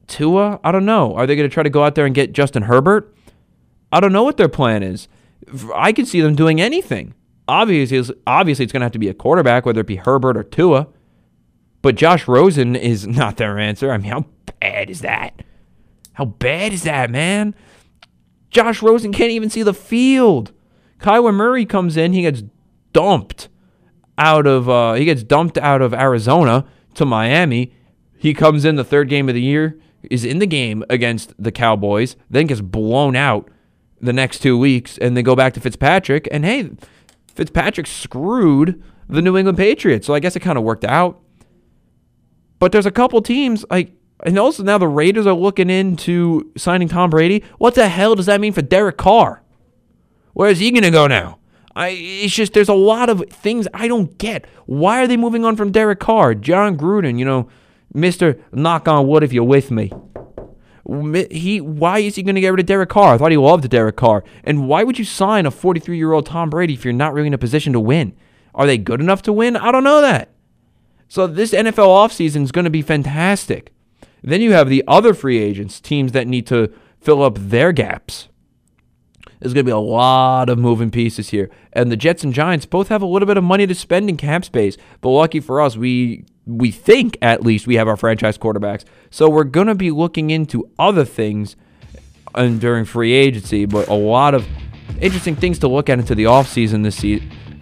[0.07, 0.59] Tua?
[0.63, 1.15] I don't know.
[1.15, 3.13] Are they going to try to go out there and get Justin Herbert?
[3.91, 5.07] I don't know what their plan is.
[5.75, 7.13] I could see them doing anything.
[7.47, 10.43] Obviously, obviously it's going to have to be a quarterback, whether it be Herbert or
[10.43, 10.87] Tua.
[11.81, 13.91] But Josh Rosen is not their answer.
[13.91, 14.25] I mean, how
[14.61, 15.41] bad is that?
[16.13, 17.55] How bad is that, man?
[18.49, 20.51] Josh Rosen can't even see the field.
[20.99, 22.43] Kyler Murray comes in, he gets
[22.93, 23.47] dumped
[24.17, 27.73] out of uh, he gets dumped out of Arizona to Miami.
[28.17, 31.53] He comes in the third game of the year, is in the game against the
[31.53, 33.49] Cowboys, then gets blown out
[34.01, 36.27] the next two weeks, and they go back to Fitzpatrick.
[36.31, 36.69] And hey,
[37.33, 41.19] Fitzpatrick screwed the New England Patriots, so I guess it kind of worked out.
[42.59, 46.89] But there's a couple teams like, and also now the Raiders are looking into signing
[46.89, 47.43] Tom Brady.
[47.57, 49.41] What the hell does that mean for Derek Carr?
[50.33, 51.39] Where is he going to go now?
[51.75, 54.45] I, it's just there's a lot of things I don't get.
[54.65, 57.17] Why are they moving on from Derek Carr, Jon Gruden?
[57.17, 57.49] You know,
[57.93, 59.91] Mister Knock on Wood if you're with me.
[61.29, 63.13] He why is he going to get rid of Derek Carr?
[63.13, 64.23] I thought he loved Derek Carr.
[64.43, 67.27] And why would you sign a 43 year old Tom Brady if you're not really
[67.27, 68.15] in a position to win?
[68.55, 69.55] Are they good enough to win?
[69.55, 70.31] I don't know that.
[71.07, 73.71] So this NFL offseason is going to be fantastic.
[74.21, 78.27] Then you have the other free agents, teams that need to fill up their gaps.
[79.39, 81.49] There's going to be a lot of moving pieces here.
[81.71, 84.17] And the Jets and Giants both have a little bit of money to spend in
[84.17, 84.75] cap space.
[84.99, 88.83] But lucky for us, we we think at least we have our franchise quarterbacks.
[89.09, 91.55] So we're going to be looking into other things
[92.35, 94.45] and during free agency, but a lot of
[95.01, 97.01] interesting things to look at into the offseason this,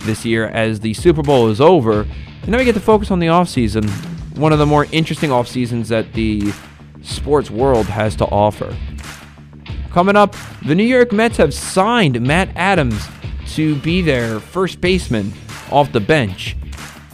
[0.06, 2.06] this year as the Super Bowl is over
[2.48, 3.90] and then we get to focus on the offseason,
[4.38, 6.54] one of the more interesting off seasons that the
[7.02, 8.74] sports world has to offer.
[9.92, 10.34] Coming up,
[10.66, 13.06] the New York Mets have signed Matt Adams
[13.56, 15.34] to be their first baseman
[15.72, 16.56] off the bench.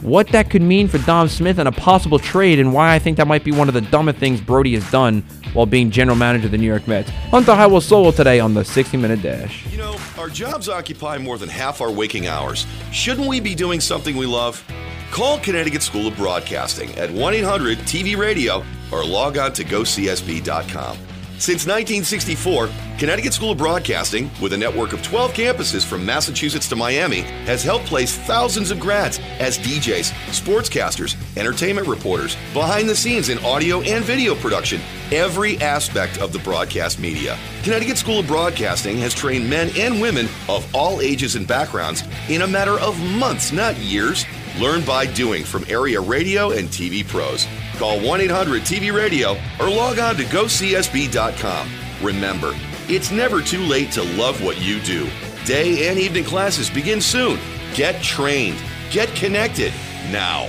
[0.00, 3.16] What that could mean for Dom Smith and a possible trade, and why I think
[3.16, 5.22] that might be one of the dumbest things Brodie has done
[5.54, 7.10] while being general manager of the New York Mets.
[7.30, 9.66] Hunter Highwell solo today on the 60 Minute Dash.
[9.70, 12.66] You know, our jobs occupy more than half our waking hours.
[12.92, 14.62] Shouldn't we be doing something we love?
[15.10, 20.98] Call Connecticut School of Broadcasting at 1 800 TV Radio or log on to gocsb.com.
[21.44, 26.74] Since 1964, Connecticut School of Broadcasting, with a network of 12 campuses from Massachusetts to
[26.74, 33.28] Miami, has helped place thousands of grads as DJs, sportscasters, entertainment reporters, behind the scenes
[33.28, 34.80] in audio and video production,
[35.12, 37.36] every aspect of the broadcast media.
[37.62, 42.40] Connecticut School of Broadcasting has trained men and women of all ages and backgrounds in
[42.40, 44.24] a matter of months, not years.
[44.58, 47.46] Learn by doing from area radio and TV pros.
[47.76, 51.68] Call 1 800 TV Radio or log on to gocsb.com.
[52.02, 52.54] Remember,
[52.88, 55.08] it's never too late to love what you do.
[55.44, 57.38] Day and evening classes begin soon.
[57.74, 58.58] Get trained,
[58.90, 59.72] get connected
[60.10, 60.46] now.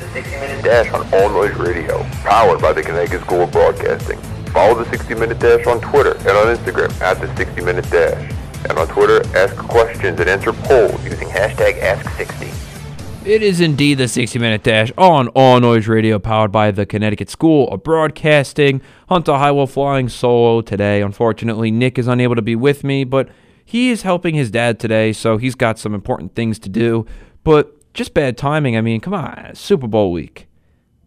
[0.00, 4.18] The 60 Minute Dash on All Noise Radio, powered by the Connecticut School of Broadcasting.
[4.46, 8.39] Follow the 60 Minute Dash on Twitter and on Instagram at the 60 Minute Dash.
[8.68, 13.26] And on Twitter, ask questions and answer polls using hashtag Ask60.
[13.26, 17.28] It is indeed the 60 Minute Dash on All Noise Radio, powered by the Connecticut
[17.28, 18.80] School of Broadcasting.
[19.08, 21.02] Hunter Highwell flying solo today.
[21.02, 23.28] Unfortunately, Nick is unable to be with me, but
[23.62, 27.04] he is helping his dad today, so he's got some important things to do.
[27.44, 28.76] But just bad timing.
[28.76, 30.48] I mean, come on, Super Bowl week.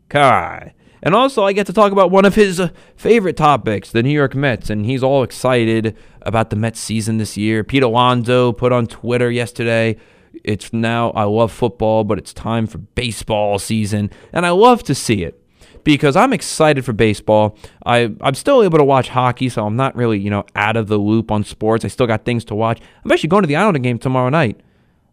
[0.10, 0.72] Come on.
[1.04, 4.10] And also, I get to talk about one of his uh, favorite topics, the New
[4.10, 7.64] York Mets, and he's all excited about the Mets season this year.
[7.64, 9.98] Pete Alonso put on Twitter yesterday,
[10.44, 14.10] it's now, I love football, but it's time for baseball season.
[14.32, 15.40] And I love to see it
[15.84, 17.58] because I'm excited for baseball.
[17.86, 20.88] I, I'm still able to watch hockey, so I'm not really, you know, out of
[20.88, 21.86] the loop on sports.
[21.86, 22.80] I still got things to watch.
[23.04, 24.60] I'm actually going to the Islander game tomorrow night.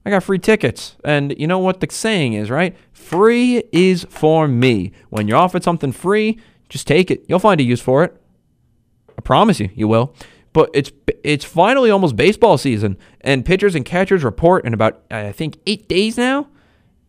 [0.04, 0.96] I got free tickets.
[1.04, 2.76] And you know what the saying is, right?
[2.92, 4.92] Free is for me.
[5.10, 7.24] When you're offered something free, just take it.
[7.28, 8.16] You'll find a use for it.
[9.18, 10.14] I promise you, you will.
[10.52, 10.90] But it's
[11.22, 15.88] it's finally almost baseball season, and pitchers and catchers report in about I think eight
[15.88, 16.48] days now.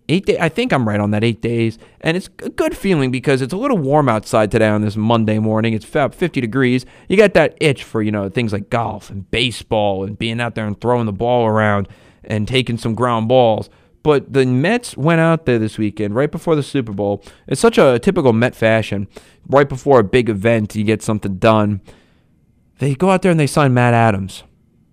[0.09, 3.11] Eight day, I think I'm right on that eight days, and it's a good feeling
[3.11, 5.73] because it's a little warm outside today on this Monday morning.
[5.73, 6.85] It's about 50 degrees.
[7.07, 10.55] You got that itch for you know things like golf and baseball and being out
[10.55, 11.87] there and throwing the ball around
[12.23, 13.69] and taking some ground balls.
[14.03, 17.23] But the Mets went out there this weekend, right before the Super Bowl.
[17.47, 19.07] It's such a typical Met fashion.
[19.47, 21.81] Right before a big event, you get something done.
[22.79, 24.43] They go out there and they sign Matt Adams.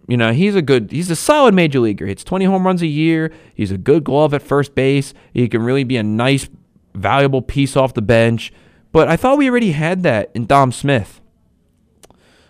[0.06, 2.06] You know, he's a good, he's a solid major leaguer.
[2.06, 3.32] He hits 20 home runs a year.
[3.54, 5.14] He's a good glove at first base.
[5.32, 6.48] He can really be a nice,
[6.94, 8.52] valuable piece off the bench.
[8.92, 11.20] But I thought we already had that in Dom Smith.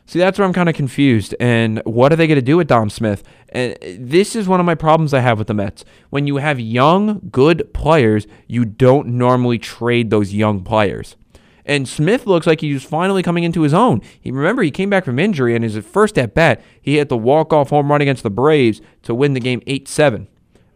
[0.09, 1.35] See, that's where I'm kind of confused.
[1.39, 3.23] And what are they going to do with Dom Smith?
[3.51, 5.85] And uh, this is one of my problems I have with the Mets.
[6.09, 11.15] When you have young, good players, you don't normally trade those young players.
[11.67, 14.01] And Smith looks like he's finally coming into his own.
[14.19, 17.19] He remember he came back from injury and his first at bat, he hit the
[17.19, 20.27] walk-off home run against the Braves to win the game 8-7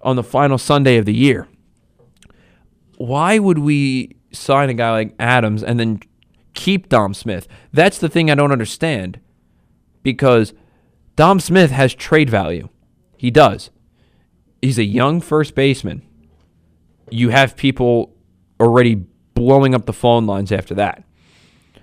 [0.02, 1.48] on the final Sunday of the year.
[2.98, 6.02] Why would we sign a guy like Adams and then
[6.52, 7.48] keep Dom Smith?
[7.72, 9.18] That's the thing I don't understand.
[10.02, 10.54] Because
[11.16, 12.68] Dom Smith has trade value.
[13.16, 13.70] He does.
[14.60, 16.02] He's a young first baseman.
[17.10, 18.14] You have people
[18.60, 21.04] already blowing up the phone lines after that.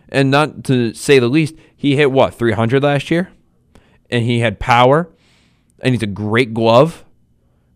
[0.09, 3.31] And not to say the least, he hit what, 300 last year?
[4.09, 5.09] And he had power,
[5.81, 7.05] and he's a great glove.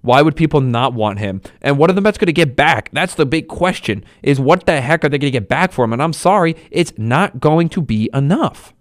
[0.01, 1.41] Why would people not want him?
[1.61, 2.89] And what are the Mets going to get back?
[2.91, 4.03] That's the big question.
[4.21, 5.93] Is what the heck are they going to get back for him?
[5.93, 8.73] And I'm sorry, it's not going to be enough.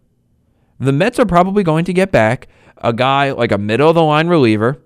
[0.82, 4.02] The Mets are probably going to get back a guy like a middle of the
[4.02, 4.82] line reliever.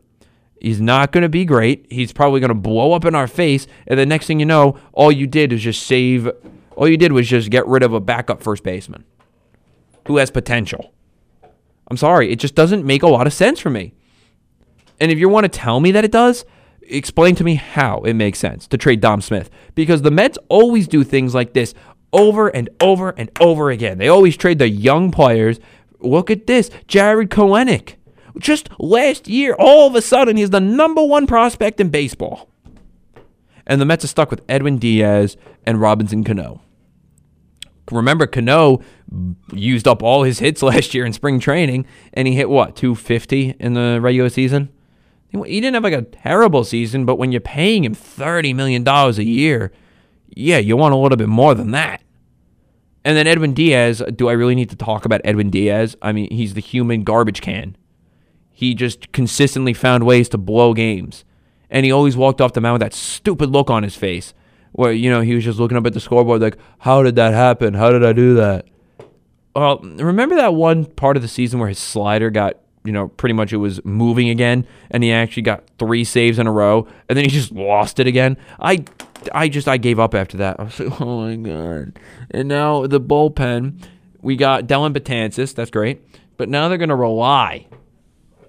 [0.61, 1.87] He's not going to be great.
[1.89, 3.67] He's probably going to blow up in our face.
[3.87, 6.31] And the next thing you know, all you did is just save,
[6.77, 9.05] all you did was just get rid of a backup first baseman
[10.07, 10.93] who has potential.
[11.89, 13.95] I'm sorry, it just doesn't make a lot of sense for me.
[15.01, 16.45] And if you want to tell me that it does,
[16.83, 19.51] explain to me how it makes sense to trade Dom Smith.
[19.75, 21.75] Because the Mets always do things like this
[22.13, 23.99] over and over and over again.
[23.99, 25.61] They always trade the young players.
[26.01, 27.95] Look at this Jarred Kelenic.
[28.39, 32.51] Just last year, all of a sudden, he's the number one prospect in baseball.
[33.67, 36.61] And the Mets are stuck with Edwin Diaz and Robinson Cano.
[37.91, 38.81] Remember, Cano
[39.53, 43.57] used up all his hits last year in spring training, and he hit what, 250
[43.59, 44.71] in the regular season?
[45.31, 49.11] He didn't have like a terrible season, but when you're paying him $30 million a
[49.23, 49.73] year,
[50.29, 52.01] yeah, you want a little bit more than that.
[53.07, 55.97] And then Edwin Diaz, do I really need to talk about Edwin Diaz?
[56.03, 57.77] I mean, he's the human garbage can.
[58.51, 61.25] He just consistently found ways to blow games.
[61.71, 64.35] And he always walked off the mound with that stupid look on his face
[64.73, 67.33] where, you know, he was just looking up at the scoreboard like, how did that
[67.33, 67.75] happen?
[67.75, 68.67] How did I do that?
[69.55, 73.33] Well, remember that one part of the season where his slider got you know, pretty
[73.33, 77.17] much it was moving again, and he actually got three saves in a row, and
[77.17, 78.37] then he just lost it again.
[78.61, 78.85] I,
[79.35, 80.57] I just I gave up after that.
[80.61, 81.99] I was like, oh my god!
[82.31, 83.83] And now the bullpen,
[84.23, 86.03] we got Dellin Betances, that's great,
[86.37, 87.67] but now they're gonna rely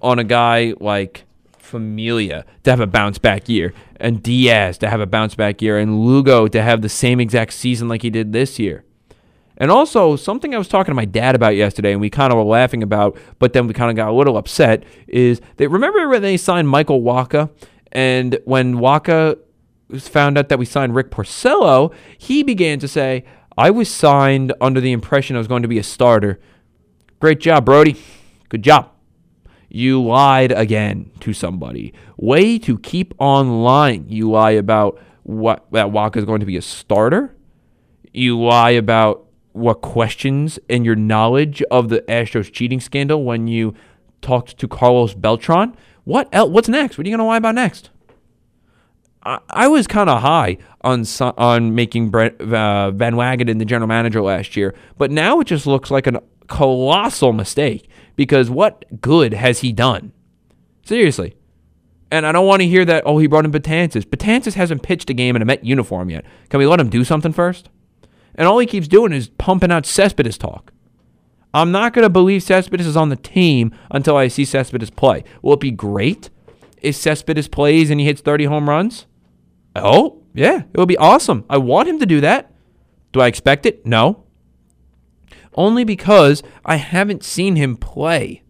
[0.02, 1.24] on a guy like
[1.58, 5.78] Familia to have a bounce back year, and Diaz to have a bounce back year,
[5.78, 8.84] and Lugo to have the same exact season like he did this year.
[9.60, 12.36] And also, something I was talking to my dad about yesterday, and we kind of
[12.36, 16.08] were laughing about, but then we kind of got a little upset, is they remember
[16.08, 17.50] when they signed Michael Wacha?
[17.90, 19.38] And when Wacha
[19.96, 23.24] found out that we signed Rick Porcello, he began to say,
[23.56, 26.38] I was signed under the impression I was going to be a starter.
[27.20, 28.00] Great job, Brodie.
[28.48, 28.90] Good job.
[29.68, 31.92] You lied again to somebody.
[32.16, 34.08] Way to keep on lying.
[34.08, 37.34] You lie about what that Wacha is going to be a starter.
[38.12, 43.74] You lie about what questions and your knowledge of the Astros cheating scandal when you
[44.22, 45.76] talked to Carlos Beltran.
[46.04, 46.50] What else?
[46.50, 46.96] What's next?
[46.96, 47.90] What are you going to lie about next?
[49.50, 54.22] I, was kind of high on on making Brent, uh, Van Wagenen the general manager
[54.22, 59.60] last year, but now it just looks like a colossal mistake because what good has
[59.60, 60.12] he done?
[60.84, 61.36] Seriously.
[62.10, 64.04] And I don't want to hear that, oh, he brought in Betances.
[64.04, 66.24] Betances hasn't pitched a game in a Met uniform yet.
[66.48, 67.68] Can we let him do something first?
[68.34, 70.72] And all he keeps doing is pumping out Cespedes talk.
[71.52, 75.24] I'm not going to believe Cespedes is on the team until I see Cespedes play.
[75.42, 76.30] Will it be great
[76.80, 79.06] if Cespedes plays and he hits 30 home runs?
[79.82, 81.44] Oh, yeah, it would be awesome.
[81.48, 82.52] I want him to do that.
[83.12, 83.84] Do I expect it?
[83.86, 84.24] No.
[85.54, 88.42] Only because I haven't seen him play.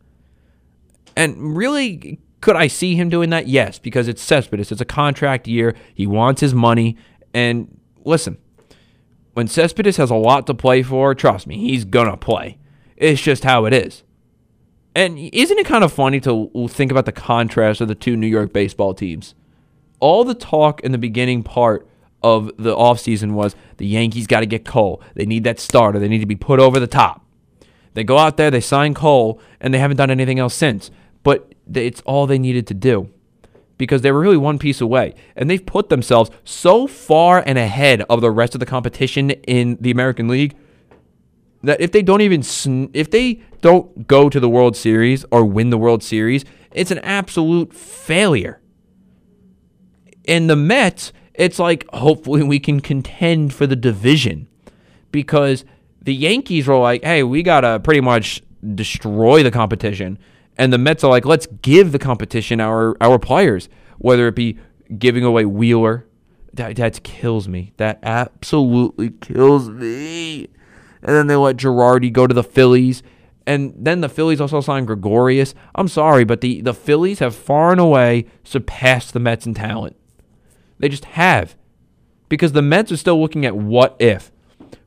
[1.17, 3.49] And really, could I see him doing that?
[3.49, 4.71] Yes, because it's Cespedes.
[4.71, 5.75] It's a contract year.
[5.95, 6.97] He wants his money.
[7.33, 8.39] And listen,
[9.33, 12.59] when Cespedes has a lot to play for, trust me, he's going to play.
[12.97, 14.03] It's just how it is.
[14.95, 18.27] And isn't it kind of funny to think about the contrast of the two New
[18.27, 19.35] York baseball teams?
[20.01, 21.89] All the talk in the beginning part
[22.23, 25.03] of the offseason was the Yankees got to get Cole.
[25.15, 25.99] They need that starter.
[25.99, 27.25] They need to be put over the top.
[27.95, 30.91] They go out there, they sign Cole, and they haven't done anything else since.
[31.23, 33.11] But it's all they needed to do
[33.77, 35.15] because they were really one piece away.
[35.37, 39.79] And they've put themselves so far and ahead of the rest of the competition in
[39.81, 40.57] the American League
[41.63, 45.45] that if they don't even sn- if they don't go to the World Series or
[45.45, 48.61] win the World Series, it's an absolute failure.
[50.29, 54.47] In the Mets, it's like hopefully we can contend for the division
[55.11, 55.65] because
[56.01, 58.43] the Yankees were like, "Hey, we got to pretty much
[58.75, 60.19] destroy the competition."
[60.59, 63.69] And the Mets are like, let's give the competition our our players,
[63.99, 64.59] whether it be
[64.99, 66.05] giving away Wheeler.
[66.53, 67.73] That that kills me.
[67.77, 70.49] That absolutely kills me.
[71.03, 73.03] and then they let Girardi go to the Phillies.
[73.47, 75.55] And then the Phillies also signed Gregorius.
[75.75, 79.97] I'm sorry, but the, the Phillies have far and away surpassed the Mets in talent.
[80.79, 81.57] They just have.
[82.29, 84.31] Because the Mets are still looking at what if.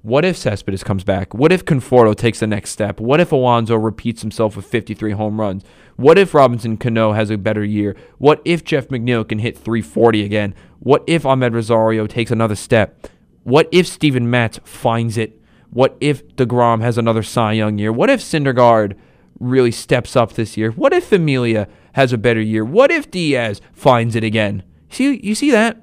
[0.03, 1.33] What if Cespedes comes back?
[1.33, 2.99] What if Conforto takes the next step?
[2.99, 5.63] What if Alonso repeats himself with 53 home runs?
[5.95, 7.95] What if Robinson Cano has a better year?
[8.17, 10.55] What if Jeff McNeil can hit 340 again?
[10.79, 13.07] What if Amed Rosario takes another step?
[13.43, 15.39] What if Steven Matz finds it?
[15.69, 17.93] What if DeGrom has another Cy Young year?
[17.93, 18.97] What if Syndergaard
[19.39, 20.71] really steps up this year?
[20.71, 22.65] What if Familia has a better year?
[22.65, 24.63] What if Diaz finds it again?
[24.91, 25.81] See, you see that?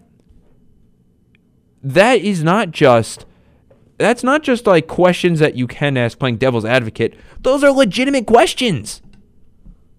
[1.82, 3.24] That is not just
[3.98, 7.14] that's not just like questions that you can ask playing devil's advocate.
[7.40, 9.02] Those are legitimate questions.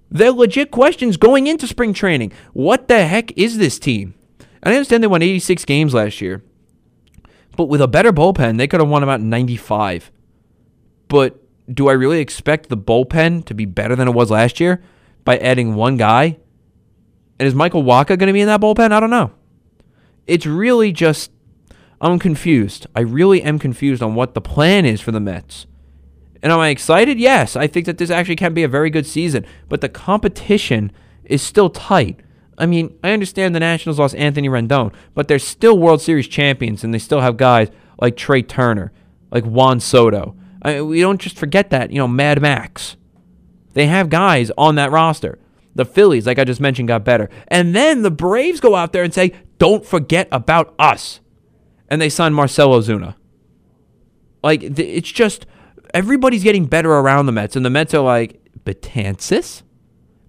[0.10, 2.32] They're legit questions going into spring training.
[2.54, 4.16] What the heck is this team?
[4.64, 6.44] I understand they won 86 games last year,
[7.56, 10.12] but with a better bullpen, they could have won about 95.
[11.08, 11.42] But
[11.72, 14.82] do I really expect the bullpen to be better than it was last year
[15.24, 16.40] by adding one guy?
[17.40, 18.92] And is Michael Wacha going to be in that bullpen?
[18.92, 19.32] I don't know.
[20.28, 21.32] It's really just
[22.02, 22.88] I'm confused.
[22.96, 25.66] I really am confused on what the plan is for the Mets.
[26.42, 27.20] And am I excited?
[27.20, 27.56] Yes.
[27.56, 30.92] I think that this actually can be a very good season, but the competition
[31.26, 32.22] is still tight.
[32.58, 36.84] I mean, I understand the Nationals lost Anthony Rendon, but they're still World Series champions,
[36.84, 37.70] and they still have guys
[38.00, 38.92] like Trea Turner,
[39.32, 40.36] like Juan Soto.
[40.62, 42.98] I mean, we don't just forget that, you know, Mad Max.
[43.74, 45.40] They have guys on that roster.
[45.76, 47.30] The Phillies, like I just mentioned, got better.
[47.48, 51.20] And then the Braves go out there and say, don't forget about us
[51.90, 53.16] and they signed Marcell Ozuna.
[54.44, 55.46] Like it's just
[55.94, 59.64] everybody's getting better around the Mets, and the Mets are like Betances,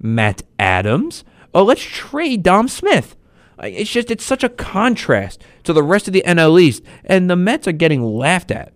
[0.00, 1.24] Matt Adams.
[1.54, 3.14] Oh, let's trade Dom Smith.
[3.62, 7.36] It's just it's such a contrast to the rest of the NL East, and the
[7.36, 8.72] Mets are getting laughed at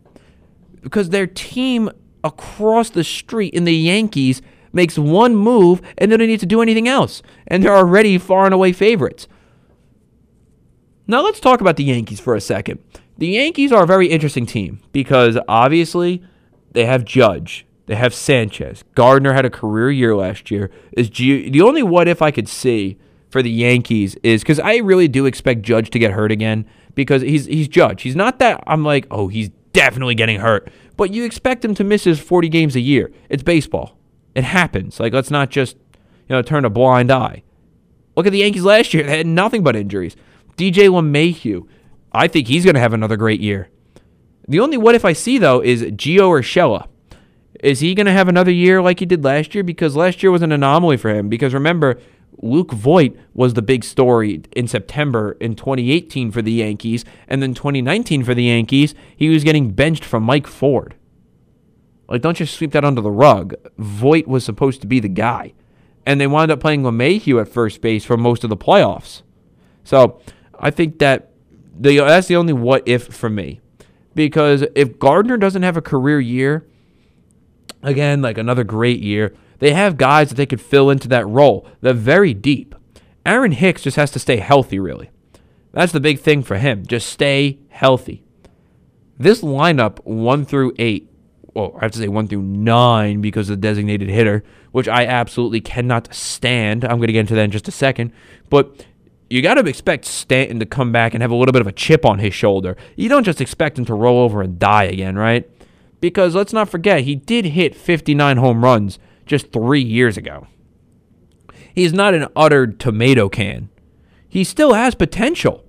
[0.83, 1.91] because their team
[2.23, 4.43] across the street in the Yankees
[4.75, 8.19] makes one move and then they don't need to do anything else, and they're already
[8.19, 9.29] far and away favorites.
[11.07, 12.83] Now let's talk about the Yankees for a second.
[13.19, 16.23] The Yankees are a very interesting team because obviously
[16.73, 18.83] they have Judge, they have Sanchez.
[18.95, 20.71] Gardner had a career year last year.
[20.93, 22.97] Is G- the only what if I could see
[23.29, 27.23] for the Yankees is because I really do expect Judge to get hurt again because
[27.23, 28.03] he's he's Judge.
[28.03, 31.85] He's not that I'm like oh he's definitely getting hurt, but you expect him to
[31.85, 33.13] miss his 40 games a year.
[33.29, 33.99] It's baseball.
[34.35, 35.01] It happens.
[35.01, 35.77] Like let's not just
[36.29, 37.43] you know turn a blind eye.
[38.17, 40.17] Look at the Yankees last year; they had nothing but injuries.
[40.57, 41.67] DJ LeMahieu,
[42.13, 43.69] I think he's going to have another great year.
[44.47, 46.87] The only what if I see, though, is Gio Urshela.
[47.61, 49.65] Is he going to have another year like he did last year?
[49.65, 51.29] Because last year was an anomaly for him.
[51.29, 51.99] Because remember,
[52.43, 57.05] Luke Voit was the big story in September in 2018 for the Yankees.
[57.27, 60.95] And then 2019 for the Yankees, he was getting benched from Mike Ford.
[62.09, 63.55] Like, don't just sweep that under the rug.
[63.79, 65.55] Voit was supposed to be the guy.
[66.07, 69.23] And they wound up playing LeMahieu at first base for most of the playoffs.
[69.85, 70.21] So
[70.59, 71.31] I think that
[71.79, 73.61] the that's the only what if for me.
[74.15, 76.67] Because if Gardner doesn't have a career year,
[77.83, 81.67] again, like another great year, they have guys that they could fill into that role.
[81.81, 82.75] They're very deep.
[83.27, 85.11] Aaron Hicks just has to stay healthy, really.
[85.73, 86.87] That's the big thing for him.
[86.87, 88.23] Just stay healthy.
[89.19, 91.11] This lineup, one through eight,
[91.55, 94.43] well, I have to say one through nine because of the designated hitter,
[94.73, 96.85] which I absolutely cannot stand.
[96.85, 98.13] I'm going to get into that in just a second.
[98.51, 98.85] But
[99.31, 101.73] you got to expect Stanton to come back and have a little bit of a
[101.73, 102.77] chip on his shoulder.
[102.97, 105.49] You don't just expect him to roll over and die again, right?
[106.01, 110.49] Because let's not forget, he did hit 59 home runs just three years ago.
[111.73, 113.71] He's not an utter tomato can.
[114.29, 115.65] He still has potential.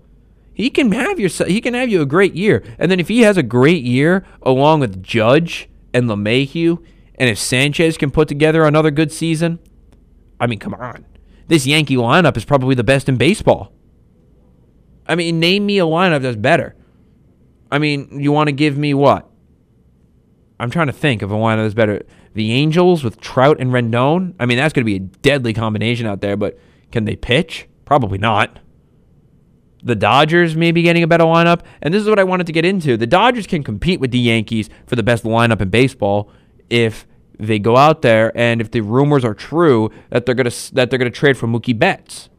[0.54, 3.22] He can have your he can have you a great year, and then if he
[3.22, 6.84] has a great year along with Judge and LeMahieu,
[7.16, 9.60] and if Sanchez can put together another good season,
[10.40, 11.06] I mean, come on
[11.48, 13.72] this Yankee lineup is probably the best in baseball.
[15.08, 16.76] I mean, name me a lineup that's better.
[17.72, 19.30] I mean, you want to give me what?
[20.60, 22.04] I'm trying to think of a lineup that's better.
[22.34, 24.34] The Angels with Trout and Rendon.
[24.40, 26.58] I mean, that's going to be a deadly combination out there, but
[26.92, 27.68] can they pitch?
[27.86, 28.60] Probably not.
[29.86, 31.62] The Dodgers maybe getting a better lineup.
[31.82, 32.98] And this is what I wanted to get into.
[32.98, 36.30] The Dodgers can compete with the Yankees for the best lineup in baseball
[36.70, 37.08] if
[37.40, 41.00] they go out there and if the rumors are true that they're gonna that they're
[41.00, 42.30] gonna trade for Mookie Betts.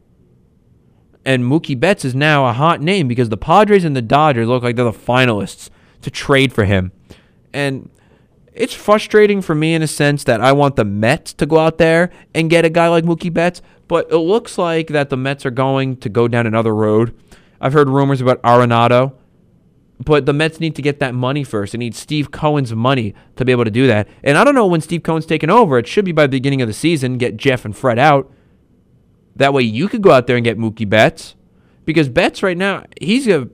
[1.25, 4.63] And Mookie Betts is now a hot name because the Padres and the Dodgers look
[4.63, 5.71] like they're the finalists
[6.03, 6.93] to trade for him.
[7.53, 7.91] And
[8.53, 11.79] it's frustrating for me in a sense that I want the Mets to go out
[11.79, 15.45] there and get a guy like Mookie Betts, but it looks like that the Mets
[15.45, 17.15] are going to go down another road.
[17.61, 19.15] I've heard rumors about Arenado.
[20.05, 21.73] but the Mets need to get that money first.
[21.73, 24.07] They need Steve Cohen's money to be able to do that.
[24.23, 25.79] And I don't know when Steve Cohen's taking over.
[25.79, 27.17] It should be by the beginning of the season.
[27.19, 28.31] Get Jeff and Fred out.
[29.37, 31.35] That way you could go out there and get Mookie Betts.
[31.87, 33.49] Because Betts right now, he's a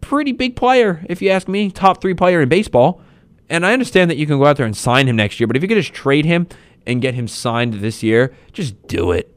[0.00, 1.70] pretty big player, if you ask me.
[1.70, 3.00] Top three player in baseball.
[3.48, 5.46] And I understand that you can go out there and sign him next year.
[5.46, 6.48] But if you could just trade him
[6.86, 9.32] and get him signed this year, just do it.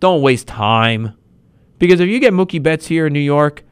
[0.00, 1.14] Don't waste time.
[1.82, 3.64] Because if you get Mookie Betts here in New York,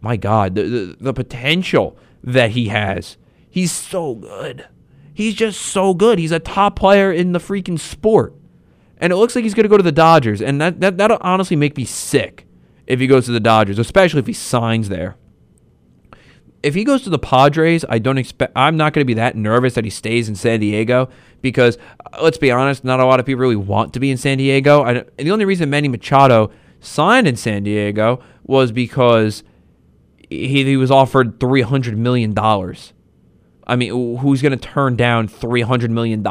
[0.00, 3.18] my God, the, the, the potential that he has.
[3.50, 4.66] He's so good.
[5.12, 6.18] He's just so good.
[6.18, 8.32] He's a top player in the freaking sport.
[8.96, 10.40] And it looks like he's going to go to the Dodgers.
[10.40, 12.46] And that, that, that'll honestly make me sick
[12.86, 15.16] if he goes to the Dodgers, especially if he signs there.
[16.62, 18.54] If he goes to the Padres, I don't expect.
[18.56, 21.10] I'm not going to be that nervous that he stays in San Diego
[21.42, 21.76] because,
[22.10, 24.38] uh, let's be honest, not a lot of people really want to be in San
[24.38, 24.82] Diego.
[24.82, 26.50] I, the only reason Manny Machado
[26.84, 29.42] signed in San Diego was because
[30.28, 32.36] he, he was offered $300 million.
[33.66, 36.22] I mean, who's going to turn down $300 million?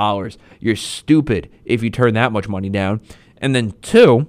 [0.60, 3.02] You're stupid if you turn that much money down.
[3.38, 4.28] And then, two,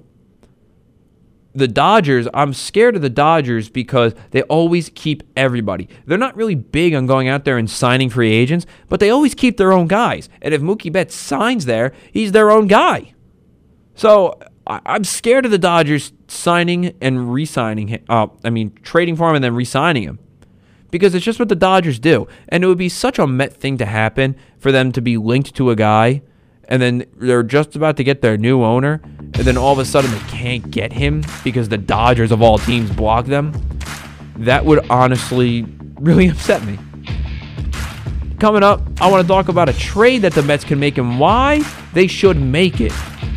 [1.53, 5.87] the Dodgers, I'm scared of the Dodgers because they always keep everybody.
[6.05, 9.33] They're not really big on going out there and signing free agents, but they always
[9.33, 10.27] keep their own guys.
[10.41, 13.13] And if Mookie Betts signs there, he's their own guy.
[13.93, 18.03] So I'm scared of the Dodgers signing and re-signing him.
[18.09, 20.19] Uh, I mean, trading for him and then re-signing him
[20.91, 23.77] because it's just what the Dodgers do, and it would be such a Met thing
[23.79, 26.21] to happen for them to be linked to a guy,
[26.69, 29.83] and then they're just about to get their new owner, and then all of a
[29.83, 33.51] sudden they can't get him because the Dodgers of all teams block them.
[34.37, 35.65] That would honestly
[35.99, 36.79] really upset me.
[38.39, 41.19] Coming up, I want to talk about a trade that the Mets can make and
[41.19, 41.61] why
[41.93, 42.93] they should make it.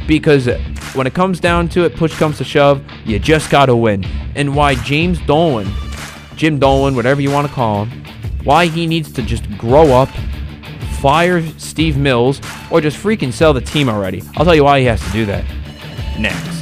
[0.09, 0.49] Because
[0.95, 4.05] when it comes down to it, push comes to shove, you just got to win.
[4.35, 5.71] And why James Dolan,
[6.35, 8.05] Jim Dolan, whatever you want to call him,
[8.43, 10.09] why he needs to just grow up,
[11.01, 12.41] fire Steve Mills,
[12.71, 14.23] or just freaking sell the team already.
[14.37, 15.45] I'll tell you why he has to do that
[16.19, 16.58] next.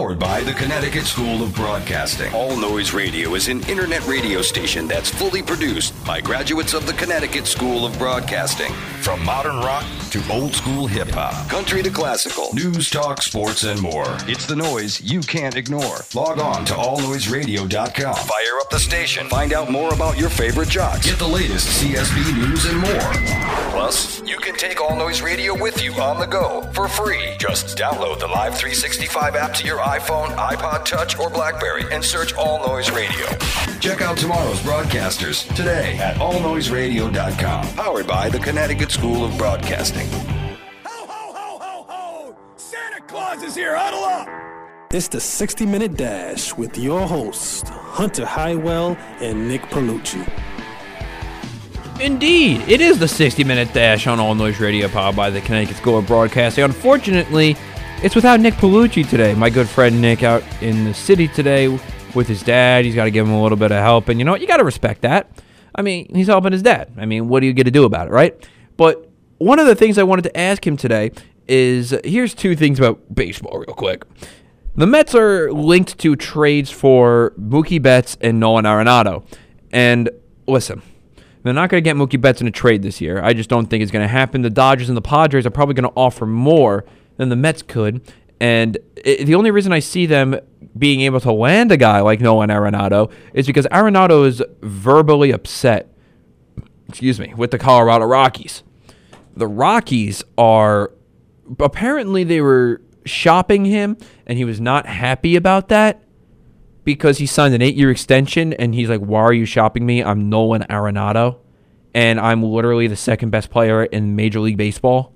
[0.00, 2.32] Powered by the Connecticut School of Broadcasting.
[2.32, 6.94] All Noise Radio is an internet radio station that's fully produced by graduates of the
[6.94, 8.72] Connecticut School of Broadcasting.
[9.02, 13.78] From modern rock to old school hip hop, country to classical, news, talk, sports, and
[13.80, 14.16] more.
[14.26, 15.98] It's the noise you can't ignore.
[16.14, 18.14] Log on to allnoiseradio.com.
[18.14, 19.28] Fire up the station.
[19.28, 21.04] Find out more about your favorite jocks.
[21.04, 23.12] Get the latest CSB news and more.
[23.70, 27.36] Plus, you can take All Noise Radio with you on the go for free.
[27.38, 32.32] Just download the Live 365 app to your iPhone, iPod Touch, or Blackberry and search
[32.34, 33.26] All Noise Radio.
[33.80, 37.74] Check out tomorrow's broadcasters today at allnoiseradio.com.
[37.74, 40.08] Powered by the Connecticut School of Broadcasting.
[40.08, 42.36] Ho, ho, ho, ho, ho!
[42.54, 43.74] Santa Claus is here.
[43.74, 44.28] Huddle up.
[44.92, 50.24] It's the 60 Minute Dash with your hosts, Hunter Highwell and Nick Palucci.
[52.00, 55.76] Indeed, it is the 60 minute dash on All Noise Radio powered by the Connecticut
[55.76, 56.64] School of Broadcasting.
[56.64, 57.56] Unfortunately,
[58.02, 59.34] it's without Nick Palucci today.
[59.34, 61.68] My good friend Nick out in the city today
[62.14, 62.86] with his dad.
[62.86, 64.08] He's got to give him a little bit of help.
[64.08, 64.40] And you know what?
[64.40, 65.30] You got to respect that.
[65.74, 66.90] I mean, he's helping his dad.
[66.96, 68.34] I mean, what are you going to do about it, right?
[68.78, 71.10] But one of the things I wanted to ask him today
[71.46, 74.04] is here's two things about baseball, real quick.
[74.76, 79.24] The Mets are linked to trades for Mookie Betts and Nolan Arenado.
[79.72, 80.08] And
[80.46, 80.80] listen,
[81.42, 83.22] they're not going to get Mookie Betts in a trade this year.
[83.22, 84.40] I just don't think it's going to happen.
[84.40, 86.86] The Dodgers and the Padres are probably going to offer more
[87.20, 88.00] than the Mets could.
[88.40, 90.40] And it, the only reason I see them
[90.76, 95.92] being able to land a guy like Nolan Arenado is because Arenado is verbally upset,
[96.88, 98.62] excuse me, with the Colorado Rockies.
[99.36, 100.92] The Rockies are
[101.58, 106.02] apparently they were shopping him and he was not happy about that
[106.84, 110.02] because he signed an eight year extension and he's like, Why are you shopping me?
[110.02, 111.36] I'm Nolan Arenado
[111.92, 115.12] and I'm literally the second best player in Major League Baseball.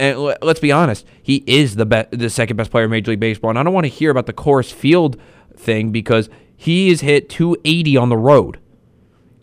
[0.00, 3.50] And let's be honest, he is the the second best player in Major League Baseball.
[3.50, 5.20] And I don't want to hear about the Coors Field
[5.54, 8.58] thing because he has hit 280 on the road.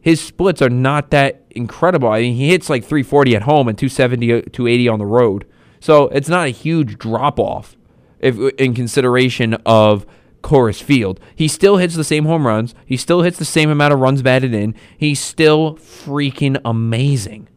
[0.01, 2.10] His splits are not that incredible.
[2.10, 5.45] I mean, he hits like 340 at home and 270, uh, 280 on the road.
[5.80, 7.78] So it's not a huge drop off
[8.20, 10.08] if uh, in consideration of
[10.41, 11.20] Coors Field.
[11.36, 12.74] He still hits the same home runs.
[12.84, 14.74] He still hits the same amount of runs batted in.
[14.97, 17.47] He's still freaking amazing.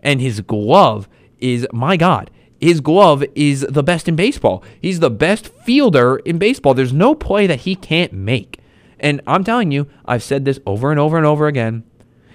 [0.00, 2.30] And his glove is, my God,
[2.64, 4.64] his glove is the best in baseball.
[4.80, 6.72] He's the best fielder in baseball.
[6.72, 8.58] There's no play that he can't make.
[8.98, 11.84] And I'm telling you, I've said this over and over and over again.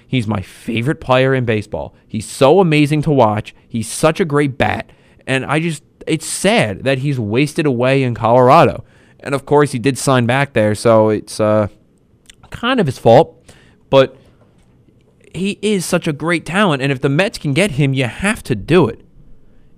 [0.07, 1.95] He's my favorite player in baseball.
[2.07, 3.55] He's so amazing to watch.
[3.67, 4.91] He's such a great bat.
[5.25, 8.86] And I just, it's sad that he's wasted away in Colorado.
[9.21, 11.69] And of course, he did sign back there, so it's uh,
[12.51, 13.51] kind of his fault.
[13.89, 14.15] But
[15.34, 18.43] he is such a great talent, and if the Mets can get him, you have
[18.43, 19.03] to do it.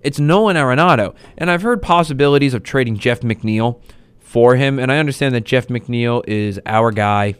[0.04, 3.82] It's Nolan Arenado, and I've heard possibilities of trading Jeff McNeil
[4.20, 7.36] for him, and I understand that Jeff McNeil is our guy.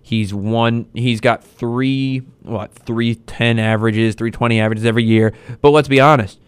[0.00, 0.88] He's one.
[0.94, 5.34] He's got three what three ten averages, three twenty averages every year.
[5.60, 6.40] But let's be honest,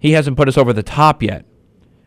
[0.00, 1.46] he hasn't put us over the top yet.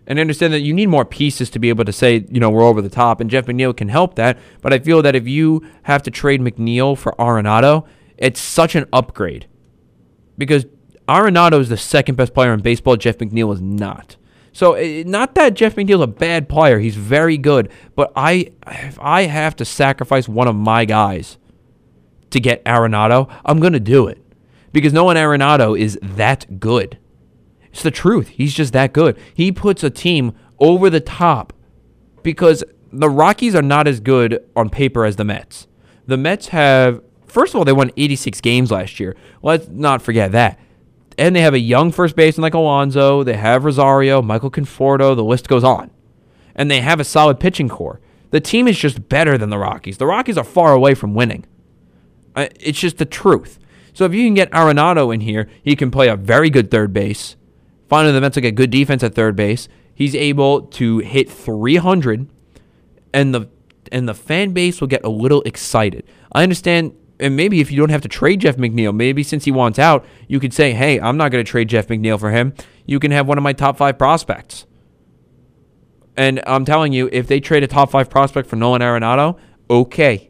[0.05, 2.49] And I understand that you need more pieces to be able to say, you know,
[2.49, 4.37] we're over the top, and Jeff McNeil can help that.
[4.61, 7.87] But I feel that if you have to trade McNeil for Arenado,
[8.17, 9.47] it's such an upgrade
[10.37, 10.65] because
[11.09, 12.95] Arenado is the second best player in baseball.
[12.95, 14.15] Jeff McNeil is not.
[14.53, 16.79] So eh, not that Jeff McNeil's a bad player.
[16.79, 17.71] He's very good.
[17.95, 21.37] But I, if I have to sacrifice one of my guys
[22.29, 24.23] to get Arenado, I'm going to do it.
[24.71, 26.99] Because no Nolan Arenado is that good.
[27.71, 28.27] It's the truth.
[28.27, 29.17] He's just that good.
[29.33, 31.53] He puts a team over the top
[32.21, 35.67] because the Rockies are not as good on paper as the Mets.
[36.05, 39.15] The Mets have, first of all, they won 86 games last year.
[39.41, 40.59] Let's not forget that.
[41.19, 43.23] And they have a young first baseman like Alonso.
[43.23, 45.15] They have Rosario, Michael Conforto.
[45.15, 45.91] The list goes on.
[46.55, 47.99] And they have a solid pitching core.
[48.31, 49.97] The team is just better than the Rockies.
[49.97, 51.45] The Rockies are far away from winning.
[52.35, 53.59] Uh, it's just the truth.
[53.93, 56.93] So if you can get Arenado in here, he can play a very good third
[56.93, 57.35] base.
[57.89, 59.67] Finally, the Mets will get good defense at third base.
[59.93, 62.29] He's able to hit 300,
[63.13, 63.49] and the
[63.91, 66.05] and the fan base will get a little excited.
[66.31, 69.51] I understand, and maybe if you don't have to trade Jeff McNeil, maybe since he
[69.51, 72.53] wants out, you could say, "Hey, I'm not going to trade Jeff McNeil for him.
[72.85, 74.65] You can have one of my top five prospects."
[76.17, 79.37] And I'm telling you, if they trade a top five prospect for Nolan Arenado,
[79.69, 80.29] okay,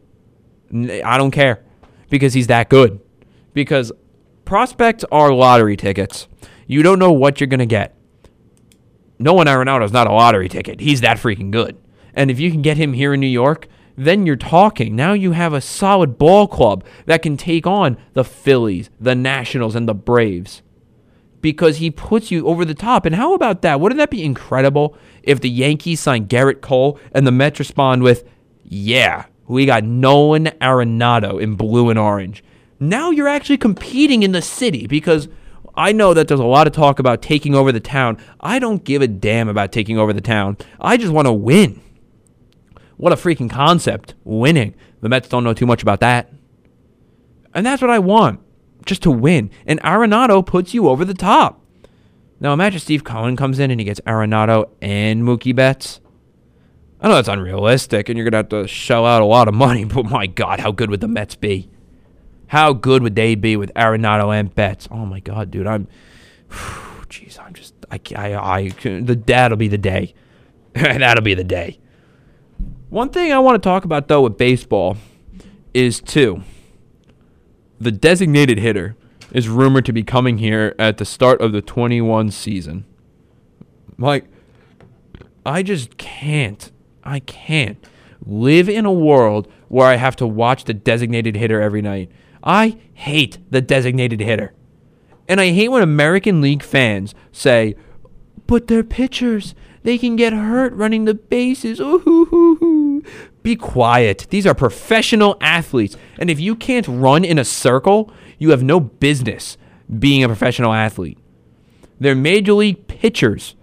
[0.72, 1.64] I don't care
[2.10, 3.00] because he's that good.
[3.54, 3.92] Because
[4.46, 6.28] prospects are lottery tickets.
[6.68, 7.96] You don't know what you're going to get.
[9.18, 10.80] Nolan Arenado is not a lottery ticket.
[10.80, 11.78] He's that freaking good.
[12.14, 13.68] And if you can get him here in New York,
[14.00, 14.96] then you're talking.
[14.96, 19.76] Now you have a solid ball club that can take on the Phillies, the Nationals,
[19.76, 20.62] and the Braves
[21.42, 23.06] because he puts you over the top.
[23.06, 23.80] And how about that?
[23.80, 28.24] Wouldn't that be incredible if the Yankees sign Gerrit Cole and the Mets respond with,
[28.64, 32.44] yeah, we got Nolan Arenado in blue and orange.
[32.80, 35.28] Now you're actually competing in the city because
[35.76, 38.18] I know that there's a lot of talk about taking over the town.
[38.40, 40.58] I don't give a damn about taking over the town.
[40.80, 41.82] I just want to win.
[43.00, 44.76] What a freaking concept, winning.
[45.00, 46.34] The Mets don't know too much about that.
[47.54, 48.42] And that's what I want,
[48.86, 49.52] just to win.
[49.66, 51.66] And Arenado puts you over the top.
[52.42, 56.02] Now imagine Steve Cohen comes in and he gets Arenado and Mookie Betts.
[57.00, 59.54] I know that's unrealistic and you're going to have to shell out a lot of
[59.54, 61.70] money, but my God, how good would the Mets be?
[62.48, 64.90] How good would they be with Arenado and Betts?
[64.92, 65.88] Oh my God, dude, I'm,
[66.50, 70.14] jeez, I'm just, I, I, I, the that'll be the day.
[70.74, 71.80] that'll be the day.
[72.90, 74.98] One thing I want to talk about though with baseball
[75.74, 76.44] is two.
[77.80, 78.96] The designated hitter
[79.32, 82.86] is rumored to be coming here at the start of the 21 season.
[83.98, 84.26] Like,
[85.46, 86.72] I just can't.
[87.04, 87.78] I can't
[88.26, 92.12] live in a world where I have to watch the designated hitter every night.
[92.44, 94.54] I hate the designated hitter.
[95.28, 97.76] And I hate when American League fans say,
[98.48, 99.54] but they're pitchers.
[99.90, 101.80] They can get hurt running the bases.
[103.42, 104.28] Be quiet.
[104.30, 105.98] These are professional athletes.
[106.20, 109.58] And if you can't run in a circle, you have no business
[109.98, 111.18] being a professional athlete.
[112.00, 113.56] They're major league pitchers.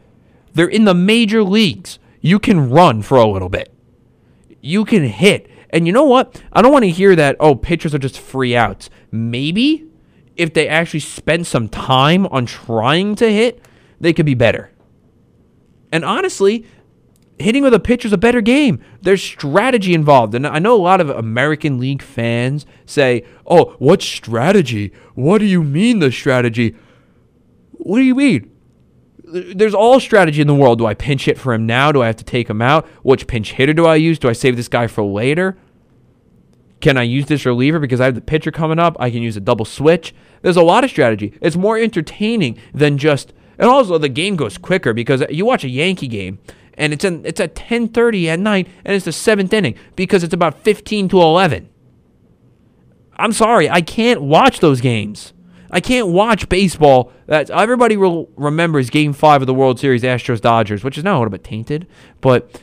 [0.53, 2.01] They're in the major leagues.
[2.20, 3.72] You can run for a little bit.
[4.61, 5.49] You can hit.
[5.70, 6.43] And you know what?
[6.53, 8.91] I don't want to hear that, oh, pitchers are just free outs.
[9.12, 9.87] Maybe
[10.35, 13.64] if they actually spent some time on trying to hit,
[14.01, 14.72] they could be better.
[15.93, 16.66] And honestly,
[17.39, 18.80] hitting with a pitcher is a better game.
[19.03, 20.34] There's strategy involved.
[20.34, 24.93] And I know a lot of American League fans say, oh, what strategy?
[25.14, 26.74] What do you mean the strategy?
[27.72, 28.51] What do you mean?
[29.24, 30.78] There's all strategy in the world.
[30.78, 31.93] Do I pinch hit for him now?
[31.93, 32.87] Do I have to take him out?
[33.03, 34.18] Which pinch hitter do I use?
[34.18, 35.59] Do I save this guy for later?
[36.80, 38.97] Can I use this reliever because I have the pitcher coming up?
[39.01, 40.14] I can use a double switch.
[40.43, 41.37] There's a lot of strategy.
[41.41, 45.69] It's more entertaining than just and also the game goes quicker because you watch a
[45.69, 46.39] Yankee game
[46.75, 50.35] and it's in, it's at 10:30 at night and it's the 7th inning because it's
[50.35, 51.69] about 15 to 11.
[53.17, 55.33] I'm sorry, I can't watch those games.
[55.71, 57.13] I can't watch baseball.
[57.27, 61.17] That everybody will remembers Game Five of the World Series, Astros Dodgers, which is now
[61.17, 61.89] a little bit tainted,
[62.21, 62.61] but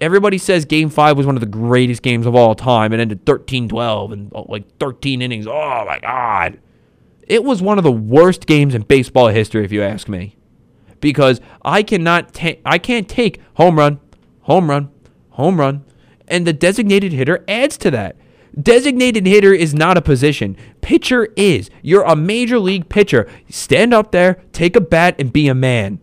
[0.00, 2.92] everybody says Game Five was one of the greatest games of all time.
[2.92, 5.46] It ended 13-12 and oh, like 13 innings.
[5.46, 6.58] Oh my God!
[7.28, 10.34] It was one of the worst games in baseball history, if you ask me.
[11.00, 14.00] because I cannot ta- I can't take home run,
[14.40, 14.90] home run,
[15.30, 15.84] home run,
[16.26, 18.16] and the designated hitter adds to that.
[18.60, 20.56] Designated hitter is not a position.
[20.80, 21.70] Pitcher is.
[21.82, 23.28] You're a major league pitcher.
[23.48, 26.00] Stand up there, take a bat, and be a man.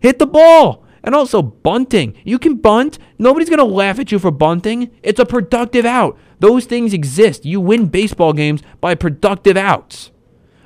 [0.00, 0.83] Hit the ball.
[1.04, 2.16] And also bunting.
[2.24, 2.98] You can bunt.
[3.18, 4.90] Nobody's going to laugh at you for bunting.
[5.02, 6.18] It's a productive out.
[6.40, 7.44] Those things exist.
[7.44, 10.10] You win baseball games by productive outs.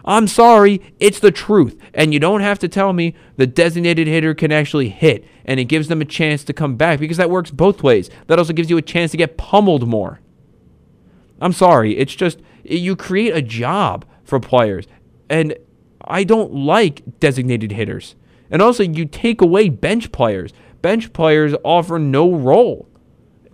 [0.04, 1.78] I'm sorry, it's the truth.
[1.92, 5.64] And you don't have to tell me the designated hitter can actually hit and it
[5.64, 8.08] gives them a chance to come back because that works both ways.
[8.26, 10.20] That also gives you a chance to get pummeled more.
[11.40, 14.86] I'm sorry, it's just you create a job for players.
[15.28, 15.56] And
[16.02, 18.14] I don't like designated hitters.
[18.50, 20.52] And also, you take away bench players.
[20.82, 22.88] Bench players offer no role.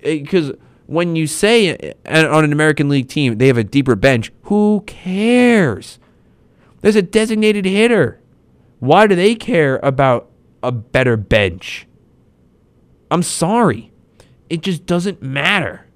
[0.02, 0.52] Eh, because
[0.86, 5.98] when you say on an American League team they have a deeper bench, who cares?
[6.82, 8.20] There's a designated hitter.
[8.78, 10.30] Why do they care about
[10.62, 11.86] a better bench?
[13.10, 13.90] I'm sorry.
[14.50, 15.86] It just doesn't matter.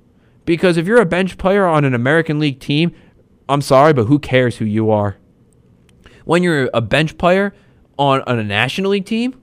[0.46, 2.94] Because if you're a bench player on an American League team,
[3.50, 5.18] I'm sorry, but who cares who you are?
[6.24, 7.52] When you're a bench player
[7.98, 9.40] on, on a National League team,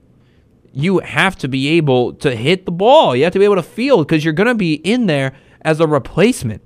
[0.72, 3.16] you have to be able to hit the ball.
[3.16, 5.80] You have to be able to field because you're going to be in there as
[5.80, 6.62] a replacement.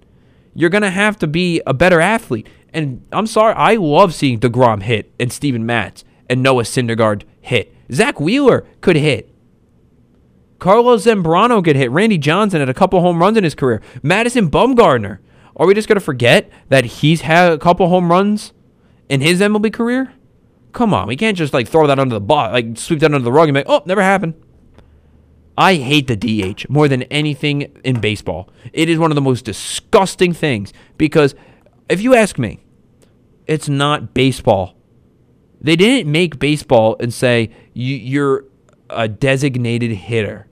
[0.55, 2.49] You're going to have to be a better athlete.
[2.72, 7.74] And I'm sorry, I love seeing DeGrom hit and Steven Matz and Noah Syndergaard hit.
[7.93, 9.28] Zack Wheeler could hit.
[10.59, 11.91] Carlos Zambrano could hit.
[11.91, 13.80] Randy Johnson had a couple home runs in his career.
[14.03, 15.18] Madison Bumgarner.
[15.57, 18.53] Are we just going to forget that he's had a couple home runs
[19.09, 20.12] in his MLB career?
[20.72, 23.24] Come on, we can't just like throw that under the bus, like sweep that under
[23.24, 24.34] the rug and be like, oh, never happened.
[25.58, 28.48] I hate the DH more than anything in baseball.
[28.72, 31.34] It is one of the most disgusting things because
[31.88, 32.60] if you ask me,
[33.46, 34.76] it's not baseball.
[35.60, 38.44] They didn't make baseball and say you're
[38.88, 40.46] a designated hitter.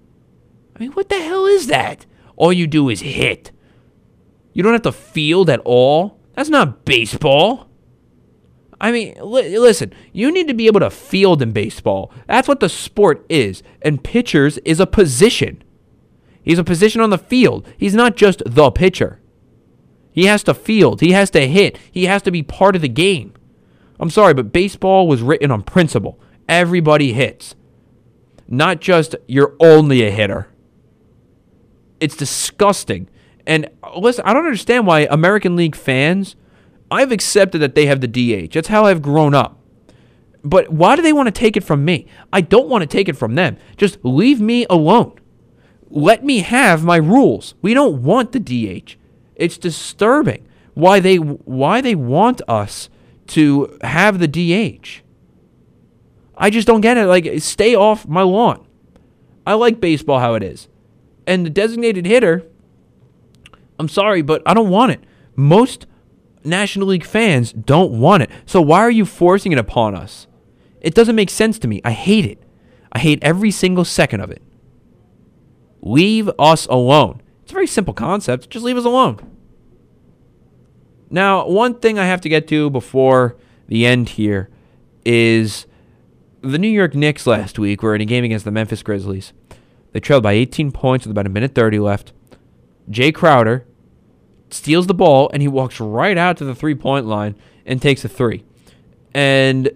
[0.76, 2.06] I mean, what the hell is that?
[2.36, 3.50] All you do is hit.
[4.52, 6.18] You don't have to field at all.
[6.34, 7.67] That's not baseball.
[8.80, 12.12] I mean, li- listen, you need to be able to field in baseball.
[12.26, 13.62] That's what the sport is.
[13.82, 15.62] And pitchers is a position.
[16.42, 17.66] He's a position on the field.
[17.76, 19.20] He's not just the pitcher.
[20.12, 21.00] He has to field.
[21.00, 21.78] He has to hit.
[21.90, 23.34] He has to be part of the game.
[24.00, 26.18] I'm sorry, but baseball was written on principle.
[26.48, 27.54] Everybody hits.
[28.46, 30.48] Not just you're only a hitter.
[32.00, 33.08] It's disgusting.
[33.46, 36.36] And listen, I don't understand why American League fans,
[36.91, 38.53] I've accepted that they have the DH.
[38.53, 39.59] That's how I've grown up.
[40.43, 42.07] But why do they want to take it from me?
[42.32, 43.57] I don't want to take it from them.
[43.76, 45.18] Just leave me alone.
[45.91, 47.55] Let me have my rules.
[47.61, 48.97] We don't want the DH.
[49.34, 52.89] It's disturbing why they why they want us
[53.28, 55.03] to have the DH.
[56.36, 57.07] I just don't get it.
[57.07, 58.64] Like, stay off my lawn.
[59.47, 60.68] I like baseball how it is.
[61.26, 62.45] And the designated hitter,
[63.78, 65.03] I'm sorry, but I don't want it.
[65.34, 65.86] Most
[66.45, 68.30] National League fans don't want it.
[68.47, 70.26] So why are you forcing it upon us?
[70.80, 71.80] It doesn't make sense to me.
[71.84, 72.43] I hate it.
[72.93, 74.43] I hate every single second of it.
[75.80, 77.20] Leave us alone.
[77.43, 78.51] It's a very simple concept.
[78.51, 79.18] Just leave us alone.
[81.11, 83.36] Now, one thing I have to get to before
[83.68, 84.51] the end here
[85.05, 85.66] is
[86.43, 89.32] the New York Knicks last week were in a game against the Memphis Grizzlies.
[89.93, 92.12] They trailed by 18 points with about a minute 30 left.
[92.91, 93.66] Jae Crowder
[94.51, 97.34] steals the ball and he walks right out to the three point line
[97.66, 98.44] and takes a three.
[99.14, 99.70] And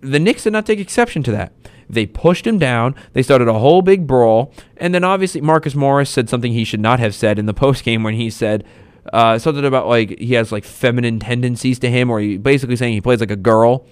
[0.00, 1.52] the Knicks did not take exception to that.
[1.88, 2.94] They pushed him down.
[3.12, 4.52] They started a whole big brawl.
[4.76, 7.84] And then obviously Marcus Morris said something he should not have said in the post
[7.84, 8.64] game when he said
[9.12, 12.94] uh, something about like he has like feminine tendencies to him, or he basically saying
[12.94, 13.86] he plays like a girl.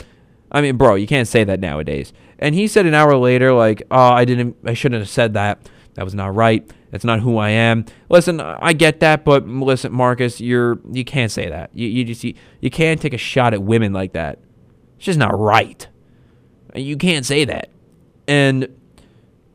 [0.51, 2.12] I mean, bro, you can't say that nowadays.
[2.39, 5.66] And he said an hour later, like, oh, I didn't, I shouldn't have said that.
[5.95, 6.68] That was not right.
[6.90, 7.84] That's not who I am.
[8.09, 11.70] Listen, I get that, but listen, Marcus, you're you can't say that.
[11.74, 14.38] You you just you, you can't take a shot at women like that.
[14.97, 15.86] It's just not right.
[16.74, 17.68] You can't say that.
[18.26, 18.68] And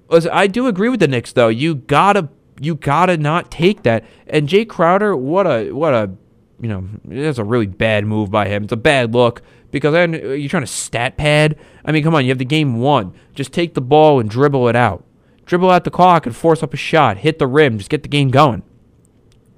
[0.10, 1.48] listen, I do agree with the Knicks though.
[1.48, 2.30] You gotta
[2.60, 4.06] you gotta not take that.
[4.28, 6.12] And Jae Crowder, what a what a
[6.60, 8.64] you know that's a really bad move by him.
[8.64, 11.58] It's a bad look because then you're trying to stat pad.
[11.86, 13.14] I mean, come on, you have the game won.
[13.34, 15.04] Just take the ball and dribble it out.
[15.48, 17.18] Dribble out the clock and force up a shot.
[17.18, 17.78] Hit the rim.
[17.78, 18.62] Just get the game going.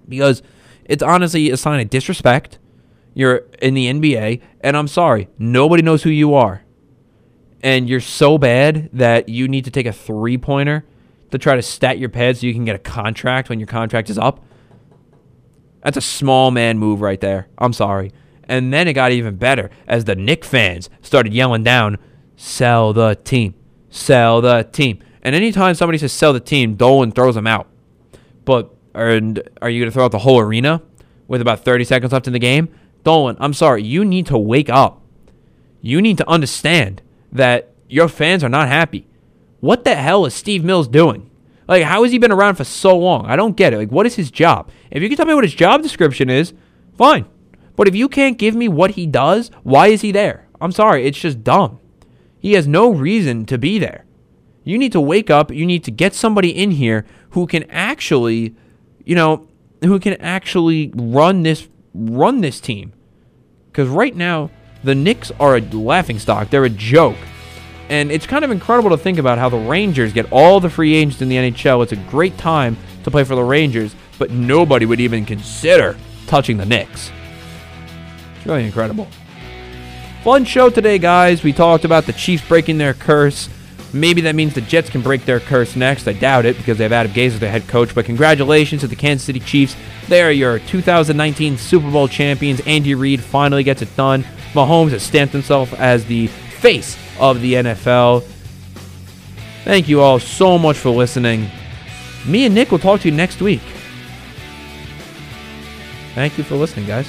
[0.08, 0.42] Because
[0.86, 2.60] it's honestly a sign of disrespect.
[3.14, 6.64] You're in the NBA, and I'm sorry, nobody knows who you are.
[7.62, 10.86] And you're so bad that you need to take a three pointer
[11.32, 14.10] to try to stat your pads so you can get a contract when your contract
[14.10, 14.46] is up.
[15.84, 17.48] That's a small man move right there.
[17.58, 18.12] I'm sorry.
[18.44, 21.98] And then it got even better as the Knick fans started yelling down,
[22.36, 23.54] sell the team,
[23.90, 25.00] sell the team.
[25.22, 27.68] And anytime somebody says sell the team, Dolan throws them out.
[28.46, 30.82] But er, and are you going to throw out the whole arena
[31.28, 32.70] with about 30 seconds left in the game?
[33.04, 35.02] Dolan, I'm sorry, you need to wake up.
[35.82, 37.02] You need to understand
[37.32, 39.08] that your fans are not happy.
[39.60, 41.30] What the hell is Steve Mills doing?
[41.68, 43.26] Like, how has he been around for so long?
[43.28, 43.78] I don't get it.
[43.78, 44.72] Like, what is his job?
[44.90, 46.54] If you can tell me what his job description is,
[46.98, 47.26] fine.
[47.76, 50.48] But if you can't give me what he does, why is he there?
[50.60, 51.80] I'm sorry, it's just dumb.
[52.40, 54.06] He has no reason to be there.
[54.64, 55.52] You need to wake up.
[55.52, 58.56] You need to get somebody in here who can actually,
[59.04, 59.48] you know,
[59.82, 62.94] who can actually run this run this team.
[63.72, 64.52] Because right now,
[64.84, 66.50] the Knicks are a laughingstock.
[66.50, 67.18] They're a joke.
[67.90, 70.94] And it's kind of incredible to think about how the Rangers get all the free
[70.94, 71.82] agents in the NHL.
[71.82, 75.98] It's a great time to play for the Rangers, but nobody would even consider
[76.28, 77.12] touching the Knicks.
[78.38, 79.08] It's really incredible.
[80.24, 81.44] Fun show today, guys.
[81.44, 83.50] We talked about the Chiefs breaking their curse.
[83.92, 86.08] Maybe that means the Jets can break their curse next.
[86.08, 87.96] I doubt it because they have Adam Gase as their head coach.
[87.96, 89.76] But congratulations to the Kansas City Chiefs.
[90.08, 92.62] They are your 2019 Super Bowl champions.
[92.62, 94.24] Andy Reid finally gets it done.
[94.54, 98.24] Mahomes has stamped himself as the face of the NFL.
[99.64, 101.50] Thank you all so much for listening.
[102.26, 103.62] Me and Nick will talk to you next week.
[106.16, 107.08] Thank you for listening, guys.